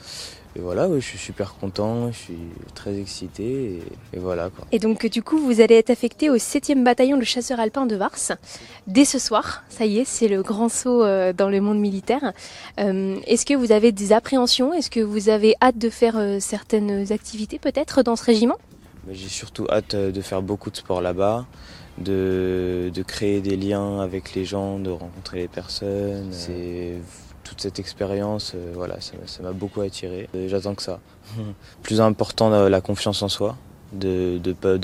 Et 0.59 0.61
voilà, 0.61 0.89
oui, 0.89 0.99
je 0.99 1.05
suis 1.05 1.17
super 1.17 1.55
content, 1.55 2.11
je 2.11 2.17
suis 2.17 2.37
très 2.75 2.99
excité 2.99 3.79
et, 4.13 4.19
voilà 4.19 4.49
quoi. 4.49 4.65
Et 4.73 4.79
donc 4.79 5.05
du 5.05 5.23
coup, 5.23 5.37
vous 5.37 5.61
allez 5.61 5.75
être 5.75 5.89
affecté 5.89 6.29
au 6.29 6.35
7e 6.35 6.83
bataillon 6.83 7.15
de 7.15 7.23
chasseurs 7.23 7.61
alpins 7.61 7.85
de 7.85 7.95
Vars 7.95 8.17
dès 8.87 9.05
ce 9.05 9.19
soir. 9.19 9.63
Ça 9.69 9.85
y 9.85 9.99
est, 9.99 10.05
c'est 10.05 10.27
le 10.27 10.43
grand 10.43 10.67
saut 10.67 11.01
euh, 11.01 11.31
dans 11.31 11.47
le 11.47 11.61
monde 11.61 11.79
militaire. 11.79 12.33
Euh, 12.77 13.15
est-ce 13.25 13.45
que 13.45 13.53
vous 13.53 13.71
avez 13.71 13.93
des 13.93 14.11
appréhensions? 14.11 14.73
Est-ce 14.73 14.89
que 14.89 14.99
vous 14.99 15.29
avez 15.29 15.55
hâte 15.61 15.77
de 15.77 15.89
faire 15.89 16.17
euh, 16.17 16.39
certaines 16.41 17.13
activités 17.13 17.57
peut-être 17.57 18.03
dans 18.03 18.17
ce 18.17 18.25
régiment? 18.25 18.57
J'ai 19.09 19.29
surtout 19.29 19.65
hâte 19.69 19.95
de 19.95 20.21
faire 20.21 20.41
beaucoup 20.41 20.71
de 20.71 20.75
sport 20.75 21.01
là-bas. 21.01 21.45
De, 21.99 22.91
de, 22.93 23.03
créer 23.03 23.41
des 23.41 23.57
liens 23.57 23.99
avec 23.99 24.33
les 24.33 24.45
gens, 24.45 24.79
de 24.79 24.89
rencontrer 24.89 25.39
les 25.39 25.47
personnes. 25.49 26.29
C'est 26.31 26.95
cette 27.59 27.79
expérience, 27.79 28.53
euh, 28.55 28.71
voilà, 28.73 28.97
ça 29.01 29.43
m'a 29.43 29.51
beaucoup 29.51 29.81
attiré. 29.81 30.29
J'attends 30.47 30.75
que 30.75 30.81
ça. 30.81 30.99
Plus 31.83 32.01
important, 32.01 32.49
la, 32.49 32.81
confiance 32.81 33.21
en 33.21 33.29
soi, 33.29 33.57
de, 33.93 34.39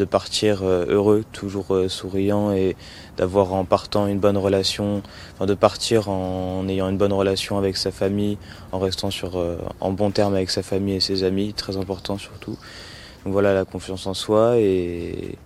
partir 0.05 0.63
euh, 0.63 0.85
heureux, 0.87 1.23
toujours 1.31 1.73
euh, 1.73 1.89
souriant 1.89 2.51
et 2.51 2.75
d'avoir 3.17 3.53
en 3.53 3.65
partant 3.65 4.07
une 4.07 4.19
bonne 4.19 4.37
relation, 4.37 5.03
enfin 5.33 5.45
de 5.45 5.53
partir 5.53 6.09
en 6.09 6.67
ayant 6.67 6.89
une 6.89 6.97
bonne 6.97 7.13
relation 7.13 7.57
avec 7.57 7.77
sa 7.77 7.91
famille, 7.91 8.37
en 8.71 8.79
restant 8.79 9.11
sur, 9.11 9.41
en 9.79 9.91
bon 9.91 10.11
terme 10.11 10.35
avec 10.35 10.49
sa 10.49 10.63
famille 10.63 10.95
et 10.95 10.99
ses 10.99 11.23
amis, 11.23 11.53
très 11.53 11.77
important 11.77 12.17
surtout. 12.17 12.57
Donc 13.23 13.33
voilà, 13.33 13.53
la 13.53 13.65
confiance 13.65 14.05
en 14.05 14.13
soi 14.13 14.57
et, 14.57 15.37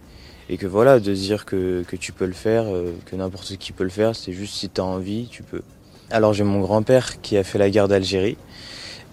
et 0.50 0.58
que 0.58 0.68
voilà, 0.68 1.00
de 1.00 1.14
dire 1.14 1.46
que, 1.46 1.84
que 1.88 1.96
tu 1.96 2.12
peux 2.12 2.26
le 2.26 2.34
faire, 2.34 2.66
que 3.06 3.16
n'importe 3.16 3.56
qui 3.58 3.72
peut 3.72 3.84
le 3.84 3.90
faire, 3.90 4.16
c'est 4.16 4.34
juste 4.34 4.56
si 4.56 4.70
tu 4.70 4.82
as 4.82 4.84
envie, 4.84 5.28
tu 5.28 5.44
peux. 5.44 5.62
Alors 6.12 6.34
j'ai 6.34 6.44
mon 6.44 6.60
grand-père 6.60 7.22
qui 7.22 7.38
a 7.38 7.44
fait 7.44 7.60
la 7.60 7.70
guerre 7.70 7.88
d'Algérie. 7.88 8.38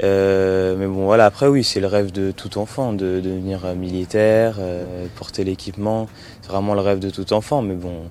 Euh, 0.03 0.77
mais 0.77 0.87
bon 0.87 1.05
voilà, 1.05 1.27
après 1.27 1.47
oui, 1.47 1.65
c'est 1.65 1.81
le 1.81 1.87
rêve 1.87 2.13
de 2.13 2.31
tout 2.31 2.59
enfant 2.59 2.93
de, 2.93 3.21
devenir 3.21 3.75
militaire, 3.75 4.57
euh, 4.59 5.07
porter 5.15 5.45
l'équipement. 5.45 6.09
C'est 6.43 6.51
vraiment 6.51 6.75
le 6.75 6.81
rêve 6.81 6.99
de 6.99 7.11
tout 7.11 7.33
enfant. 7.35 7.61
Mais 7.61 7.75
bon, 7.75 8.09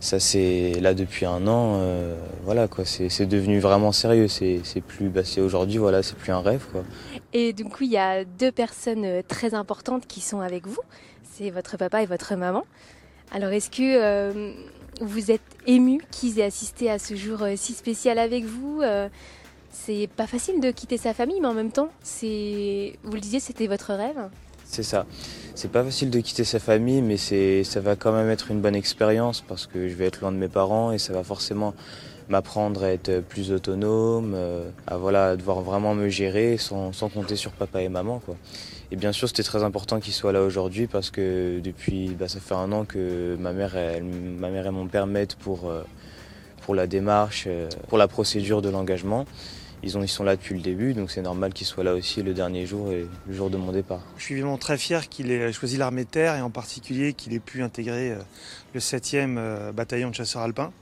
ça 0.00 0.18
c'est 0.18 0.72
là 0.80 0.92
depuis 0.94 1.24
un 1.24 1.46
an. 1.46 1.78
Euh, 1.80 2.16
voilà 2.44 2.66
quoi, 2.66 2.84
c'est 2.84 3.26
devenu 3.26 3.60
vraiment 3.60 3.92
sérieux. 3.92 4.26
C'est 4.26 4.60
plus, 4.86 5.08
bah, 5.08 5.22
c'est 5.24 5.40
aujourd'hui 5.40 5.78
voilà, 5.78 6.02
c'est 6.02 6.16
plus 6.16 6.32
un 6.32 6.40
rêve 6.40 6.64
quoi. 6.72 6.82
Et 7.32 7.52
du 7.52 7.64
coup, 7.64 7.84
il 7.84 7.92
y 7.92 7.98
a 7.98 8.24
deux 8.24 8.52
personnes 8.52 9.22
très 9.28 9.54
importantes 9.54 10.06
qui 10.06 10.20
sont 10.20 10.40
avec 10.40 10.66
vous. 10.66 10.82
C'est 11.22 11.50
votre 11.50 11.76
papa 11.76 12.02
et 12.02 12.06
votre 12.06 12.34
maman. 12.34 12.64
Alors 13.32 13.50
est-ce 13.50 13.70
que 13.70 14.52
vous 15.00 15.30
êtes 15.30 15.42
ému 15.66 16.00
qu'ils 16.10 16.38
aient 16.38 16.44
assisté 16.44 16.90
à 16.90 16.98
ce 16.98 17.14
jour 17.14 17.42
euh, 17.42 17.54
si 17.56 17.72
spécial 17.72 18.18
avec 18.18 18.44
vous. 18.44 18.80
Euh, 18.82 19.08
c'est 19.70 20.08
pas 20.16 20.26
facile 20.26 20.60
de 20.60 20.70
quitter 20.70 20.96
sa 20.96 21.12
famille, 21.12 21.40
mais 21.40 21.48
en 21.48 21.54
même 21.54 21.70
temps, 21.70 21.90
c'est, 22.02 22.98
vous 23.04 23.12
le 23.12 23.20
disiez, 23.20 23.40
c'était 23.40 23.66
votre 23.66 23.92
rêve. 23.92 24.28
C'est 24.64 24.82
ça. 24.82 25.06
C'est 25.54 25.70
pas 25.70 25.84
facile 25.84 26.10
de 26.10 26.18
quitter 26.20 26.44
sa 26.44 26.58
famille, 26.58 27.02
mais 27.02 27.16
c'est, 27.16 27.62
ça 27.62 27.80
va 27.80 27.94
quand 27.94 28.12
même 28.12 28.30
être 28.30 28.50
une 28.50 28.60
bonne 28.60 28.74
expérience 28.74 29.42
parce 29.46 29.66
que 29.66 29.88
je 29.88 29.94
vais 29.94 30.06
être 30.06 30.20
loin 30.20 30.32
de 30.32 30.38
mes 30.38 30.48
parents 30.48 30.92
et 30.92 30.98
ça 30.98 31.12
va 31.12 31.22
forcément 31.22 31.74
m'apprendre 32.28 32.82
à 32.82 32.90
être 32.90 33.20
plus 33.20 33.52
autonome, 33.52 34.32
euh, 34.34 34.68
à 34.86 34.96
voilà, 34.96 35.36
devoir 35.36 35.60
vraiment 35.60 35.94
me 35.94 36.08
gérer 36.08 36.56
sans, 36.56 36.92
sans 36.92 37.08
compter 37.08 37.36
sur 37.36 37.52
papa 37.52 37.82
et 37.82 37.88
maman. 37.88 38.18
Quoi. 38.18 38.36
Et 38.92 38.96
bien 38.96 39.12
sûr, 39.12 39.28
c'était 39.28 39.42
très 39.42 39.64
important 39.64 39.98
qu'il 39.98 40.12
soit 40.12 40.32
là 40.32 40.42
aujourd'hui 40.42 40.86
parce 40.86 41.10
que 41.10 41.60
depuis, 41.60 42.10
bah, 42.10 42.28
ça 42.28 42.38
fait 42.38 42.54
un 42.54 42.70
an 42.72 42.84
que 42.84 43.36
ma 43.38 43.52
mère, 43.52 43.74
ma 44.02 44.50
mère 44.50 44.66
et 44.66 44.70
mon 44.70 44.86
père 44.86 45.06
m'aident 45.06 45.34
pour, 45.34 45.68
euh, 45.68 45.82
pour 46.62 46.74
la 46.74 46.86
démarche, 46.86 47.44
euh, 47.48 47.68
pour 47.88 47.98
la 47.98 48.06
procédure 48.06 48.62
de 48.62 48.68
l'engagement. 48.68 49.26
Ils, 49.82 49.98
ont, 49.98 50.02
ils 50.02 50.08
sont 50.08 50.24
là 50.24 50.36
depuis 50.36 50.54
le 50.54 50.62
début, 50.62 50.94
donc 50.94 51.10
c'est 51.10 51.20
normal 51.22 51.52
qu'ils 51.52 51.66
soient 51.66 51.84
là 51.84 51.94
aussi 51.94 52.22
le 52.22 52.32
dernier 52.32 52.64
jour 52.64 52.90
et 52.92 53.06
le 53.26 53.34
jour 53.34 53.50
de 53.50 53.56
mon 53.56 53.72
départ. 53.72 54.00
Je 54.16 54.22
suis 54.22 54.40
vraiment 54.40 54.56
très 54.56 54.78
fier 54.78 55.08
qu'il 55.08 55.30
ait 55.30 55.52
choisi 55.52 55.76
l'armée 55.76 56.04
de 56.04 56.08
terre 56.08 56.34
et 56.34 56.40
en 56.40 56.50
particulier 56.50 57.12
qu'il 57.12 57.34
ait 57.34 57.40
pu 57.40 57.62
intégrer 57.62 58.12
euh, 58.12 58.18
le 58.72 58.80
7e 58.80 59.72
bataillon 59.72 60.10
de 60.10 60.14
chasseurs 60.14 60.42
alpins 60.42 60.72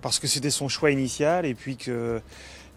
parce 0.00 0.18
que 0.18 0.26
c'était 0.26 0.50
son 0.50 0.68
choix 0.68 0.90
initial 0.90 1.46
et 1.46 1.54
puis 1.54 1.76
que 1.76 2.20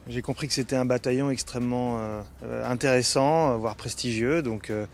j'ai 0.08 0.22
compris 0.22 0.48
que 0.48 0.54
c'était 0.54 0.76
un 0.76 0.86
bataillon 0.86 1.32
extrêmement 1.32 1.98
euh, 2.00 2.70
intéressant, 2.70 3.52
euh, 3.52 3.58
voire 3.58 3.76
prestigieux. 3.76 4.44
Donc 4.44 4.70
euh, 4.70 4.86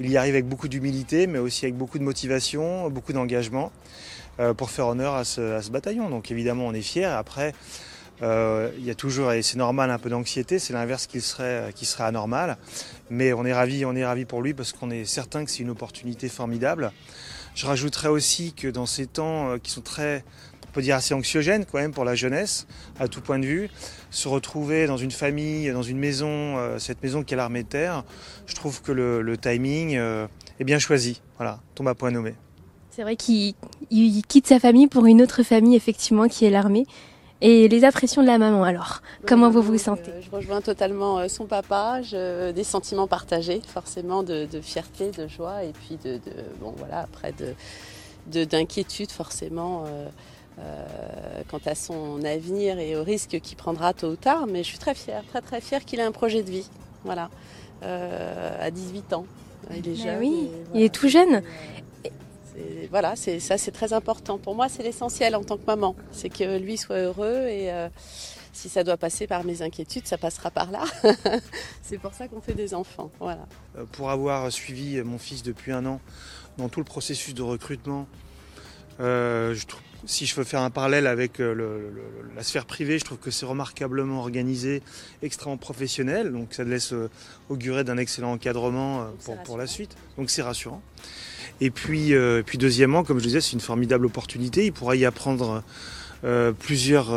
il 0.00 0.10
y 0.10 0.16
arrive 0.16 0.34
avec 0.34 0.48
beaucoup 0.48 0.66
d'humilité, 0.68 1.28
mais 1.28 1.38
aussi 1.38 1.64
avec 1.64 1.76
beaucoup 1.76 1.98
de 1.98 2.04
motivation, 2.04 2.90
beaucoup 2.90 3.12
d'engagement 3.12 3.72
pour 4.58 4.70
faire 4.70 4.88
honneur 4.88 5.14
à 5.14 5.24
ce, 5.24 5.70
bataillon. 5.70 6.10
Donc 6.10 6.30
évidemment, 6.30 6.66
on 6.66 6.74
est 6.74 6.82
fiers. 6.82 7.06
Après, 7.06 7.54
il 8.20 8.84
y 8.84 8.90
a 8.90 8.94
toujours, 8.94 9.32
et 9.32 9.40
c'est 9.40 9.56
normal, 9.56 9.90
un 9.90 9.98
peu 9.98 10.10
d'anxiété. 10.10 10.58
C'est 10.58 10.74
l'inverse 10.74 11.06
qui 11.06 11.22
serait, 11.22 11.72
anormal. 12.00 12.58
Mais 13.08 13.32
on 13.32 13.46
est 13.46 13.84
on 13.86 13.96
est 13.96 14.04
ravis 14.04 14.26
pour 14.26 14.42
lui 14.42 14.52
parce 14.52 14.74
qu'on 14.74 14.90
est 14.90 15.06
certain 15.06 15.42
que 15.46 15.50
c'est 15.50 15.62
une 15.62 15.70
opportunité 15.70 16.28
formidable. 16.28 16.92
Je 17.54 17.64
rajouterais 17.64 18.08
aussi 18.08 18.52
que 18.52 18.68
dans 18.68 18.84
ces 18.84 19.06
temps 19.06 19.58
qui 19.58 19.70
sont 19.70 19.80
très 19.80 20.22
peut 20.76 20.82
dire 20.82 20.96
assez 20.96 21.14
anxiogène 21.14 21.64
quand 21.64 21.78
même 21.78 21.92
pour 21.92 22.04
la 22.04 22.14
jeunesse, 22.14 22.66
à 23.00 23.08
tout 23.08 23.22
point 23.22 23.38
de 23.38 23.46
vue. 23.46 23.70
Se 24.10 24.28
retrouver 24.28 24.86
dans 24.86 24.98
une 24.98 25.10
famille, 25.10 25.72
dans 25.72 25.82
une 25.82 25.96
maison, 25.96 26.28
euh, 26.28 26.78
cette 26.78 27.02
maison 27.02 27.24
qui 27.24 27.32
est 27.32 27.36
l'armée 27.36 27.62
de 27.62 27.68
terre, 27.68 28.04
je 28.46 28.54
trouve 28.54 28.82
que 28.82 28.92
le, 28.92 29.38
timing 29.38 29.96
euh, 29.96 30.26
est 30.60 30.64
bien 30.64 30.78
choisi. 30.78 31.22
Voilà, 31.38 31.60
tombe 31.74 31.88
à 31.88 31.94
point 31.94 32.10
nommé. 32.10 32.34
C'est 32.90 33.02
vrai 33.02 33.16
qu'il 33.16 33.54
quitte 34.28 34.46
sa 34.46 34.60
famille 34.60 34.86
pour 34.86 35.06
une 35.06 35.22
autre 35.22 35.42
famille, 35.42 35.76
effectivement, 35.76 36.28
qui 36.28 36.44
est 36.44 36.50
l'armée. 36.50 36.86
Et 37.40 37.68
les 37.68 37.84
impressions 37.84 38.20
de 38.20 38.26
la 38.26 38.36
maman 38.36 38.62
alors, 38.62 39.00
comment 39.26 39.48
vous 39.50 39.62
vous 39.62 39.78
sentez? 39.78 40.10
Je 40.20 40.30
rejoins 40.30 40.60
totalement 40.60 41.26
son 41.28 41.46
papa, 41.46 42.00
des 42.54 42.64
sentiments 42.64 43.06
partagés, 43.06 43.62
forcément 43.66 44.22
de, 44.22 44.46
fierté, 44.62 45.10
de 45.10 45.26
joie, 45.26 45.64
et 45.64 45.72
puis 45.72 45.98
de, 46.02 46.18
bon 46.60 46.74
voilà, 46.76 47.00
après 47.00 47.32
de 47.32 47.54
d'inquiétude 48.26 49.10
forcément. 49.12 49.84
Euh, 49.86 50.08
quant 51.48 51.60
à 51.66 51.74
son 51.74 52.24
avenir 52.24 52.78
et 52.78 52.96
au 52.96 53.04
risque 53.04 53.40
qu'il 53.40 53.56
prendra 53.56 53.92
tôt 53.92 54.08
ou 54.08 54.16
tard, 54.16 54.46
mais 54.46 54.62
je 54.62 54.68
suis 54.68 54.78
très 54.78 54.94
fière, 54.94 55.22
très 55.26 55.40
très 55.40 55.60
fière 55.60 55.84
qu'il 55.84 56.00
ait 56.00 56.04
un 56.04 56.12
projet 56.12 56.42
de 56.42 56.50
vie. 56.50 56.68
Voilà, 57.06 57.30
euh, 57.82 58.56
à 58.60 58.70
18 58.70 59.12
ans. 59.12 59.26
Il 59.70 59.88
est 59.88 59.96
bah 59.96 60.04
jeune. 60.04 60.18
Oui, 60.18 60.50
il 60.74 60.82
est 60.82 60.94
tout 60.94 61.08
jeune. 61.08 61.42
voilà, 62.90 63.16
c'est 63.16 63.38
ça, 63.38 63.58
c'est 63.58 63.70
très 63.70 63.92
important. 63.92 64.38
Pour 64.38 64.54
moi, 64.54 64.68
c'est 64.68 64.82
l'essentiel 64.82 65.36
en 65.36 65.44
tant 65.44 65.56
que 65.56 65.66
maman, 65.66 65.94
c'est 66.10 66.28
que 66.28 66.58
lui 66.58 66.76
soit 66.76 66.98
heureux 66.98 67.46
et 67.48 67.72
euh, 67.72 67.88
si 68.52 68.68
ça 68.68 68.82
doit 68.82 68.96
passer 68.96 69.26
par 69.26 69.44
mes 69.44 69.62
inquiétudes, 69.62 70.06
ça 70.06 70.18
passera 70.18 70.50
par 70.50 70.70
là. 70.70 70.84
c'est 71.82 71.98
pour 71.98 72.12
ça 72.12 72.26
qu'on 72.28 72.40
fait 72.40 72.54
des 72.54 72.74
enfants. 72.74 73.10
Voilà. 73.20 73.46
Pour 73.92 74.10
avoir 74.10 74.50
suivi 74.50 75.00
mon 75.02 75.18
fils 75.18 75.42
depuis 75.42 75.72
un 75.72 75.86
an 75.86 76.00
dans 76.58 76.68
tout 76.68 76.80
le 76.80 76.84
processus 76.84 77.34
de 77.34 77.42
recrutement, 77.42 78.08
je 78.98 79.66
trouve 79.66 79.82
si 80.06 80.24
je 80.24 80.34
veux 80.36 80.44
faire 80.44 80.62
un 80.62 80.70
parallèle 80.70 81.06
avec 81.06 81.40
euh, 81.40 81.80
la 82.34 82.42
sphère 82.42 82.64
privée, 82.64 82.98
je 82.98 83.04
trouve 83.04 83.18
que 83.18 83.32
c'est 83.32 83.44
remarquablement 83.44 84.20
organisé, 84.20 84.82
extrêmement 85.22 85.56
professionnel. 85.56 86.32
Donc 86.32 86.54
ça 86.54 86.64
laisse 86.64 86.92
euh, 86.92 87.10
augurer 87.48 87.82
d'un 87.84 87.98
excellent 87.98 88.32
encadrement 88.32 89.02
euh, 89.02 89.34
pour, 89.44 89.58
la 89.58 89.66
suite. 89.66 89.96
Donc 90.16 90.30
c'est 90.30 90.42
rassurant. 90.42 90.80
Et 91.60 91.70
puis, 91.70 92.12
puis 92.44 92.58
deuxièmement, 92.58 93.02
comme 93.02 93.18
je 93.18 93.24
disais, 93.24 93.40
c'est 93.40 93.52
une 93.52 93.60
formidable 93.60 94.04
opportunité. 94.04 94.66
Il 94.66 94.72
pourra 94.72 94.94
y 94.94 95.06
apprendre 95.06 95.62
plusieurs, 96.58 97.16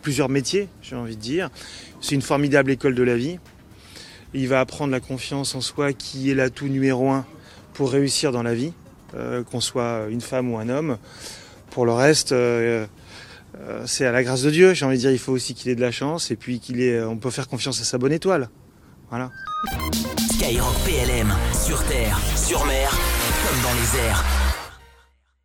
plusieurs 0.00 0.28
métiers, 0.28 0.68
j'ai 0.80 0.94
envie 0.94 1.16
de 1.16 1.20
dire. 1.20 1.50
C'est 2.00 2.14
une 2.14 2.22
formidable 2.22 2.70
école 2.70 2.94
de 2.94 3.02
la 3.02 3.16
vie. 3.16 3.40
Il 4.32 4.46
va 4.46 4.60
apprendre 4.60 4.92
la 4.92 5.00
confiance 5.00 5.56
en 5.56 5.60
soi 5.60 5.92
qui 5.92 6.30
est 6.30 6.34
l'atout 6.34 6.68
numéro 6.68 7.10
un 7.10 7.26
pour 7.72 7.90
réussir 7.90 8.30
dans 8.30 8.44
la 8.44 8.54
vie, 8.54 8.72
qu'on 9.50 9.60
soit 9.60 10.06
une 10.08 10.20
femme 10.20 10.52
ou 10.52 10.58
un 10.58 10.68
homme. 10.68 10.96
Pour 11.74 11.86
le 11.86 11.92
reste, 11.92 12.30
euh, 12.30 12.86
euh, 13.58 13.82
c'est 13.84 14.06
à 14.06 14.12
la 14.12 14.22
grâce 14.22 14.42
de 14.42 14.50
Dieu. 14.50 14.74
J'ai 14.74 14.86
envie 14.86 14.94
de 14.94 15.00
dire, 15.00 15.10
il 15.10 15.18
faut 15.18 15.32
aussi 15.32 15.54
qu'il 15.54 15.72
ait 15.72 15.74
de 15.74 15.80
la 15.80 15.90
chance 15.90 16.30
et 16.30 16.36
puis 16.36 16.60
qu'il 16.60 16.80
ait, 16.80 17.02
on 17.02 17.16
peut 17.16 17.30
faire 17.30 17.48
confiance 17.48 17.80
à 17.80 17.84
sa 17.84 17.98
bonne 17.98 18.12
étoile. 18.12 18.48
Voilà. 19.10 19.32
Skyrock 20.34 20.76
PLM, 20.84 21.34
sur 21.52 21.82
terre, 21.86 22.16
sur 22.36 22.64
mer, 22.66 22.90
comme 22.90 23.62
dans 23.62 23.74
les 23.74 24.06
airs. 24.06 24.43